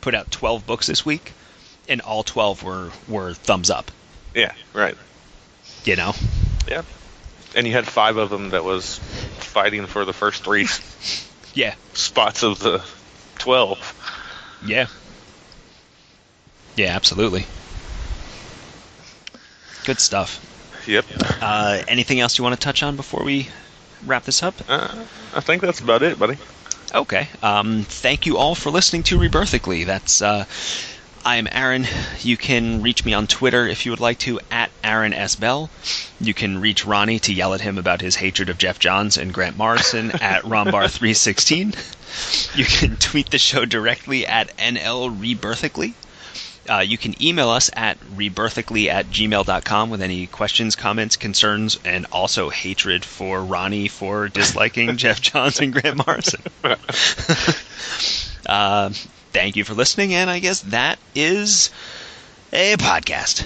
[0.00, 1.32] put out 12 books this week
[1.88, 3.90] and all twelve were were thumbs up.
[4.34, 4.96] Yeah, right.
[5.84, 6.14] You know.
[6.68, 6.82] Yeah.
[7.56, 8.98] And you had five of them that was
[9.38, 10.68] fighting for the first three
[11.54, 11.74] Yeah.
[11.92, 12.84] spots of the
[13.38, 13.78] twelve.
[14.64, 14.86] Yeah.
[16.76, 17.46] Yeah, absolutely.
[19.84, 20.40] Good stuff.
[20.86, 21.04] Yep.
[21.40, 23.48] Uh, anything else you want to touch on before we
[24.06, 24.54] wrap this up?
[24.68, 25.04] Uh,
[25.34, 26.36] I think that's about it, buddy.
[26.94, 27.28] Okay.
[27.42, 29.86] Um, thank you all for listening to Rebirthically.
[29.86, 30.44] That's uh,
[31.24, 31.86] I'm Aaron.
[32.20, 35.70] You can reach me on Twitter if you would like to at Aaron S Bell.
[36.20, 39.32] You can reach Ronnie to yell at him about his hatred of Geoff Johns and
[39.32, 42.56] Grant Morrison at RonBar316.
[42.56, 45.94] You can tweet the show directly at NL Rebirthically.
[46.68, 52.06] Uh, you can email us at rebirthically at gmail.com with any questions, comments, concerns, and
[52.12, 56.42] also hatred for Ronnie for disliking Geoff Johns and Grant Morrison.
[58.46, 58.90] uh,
[59.32, 61.70] thank you for listening, and I guess that is
[62.52, 63.44] a podcast.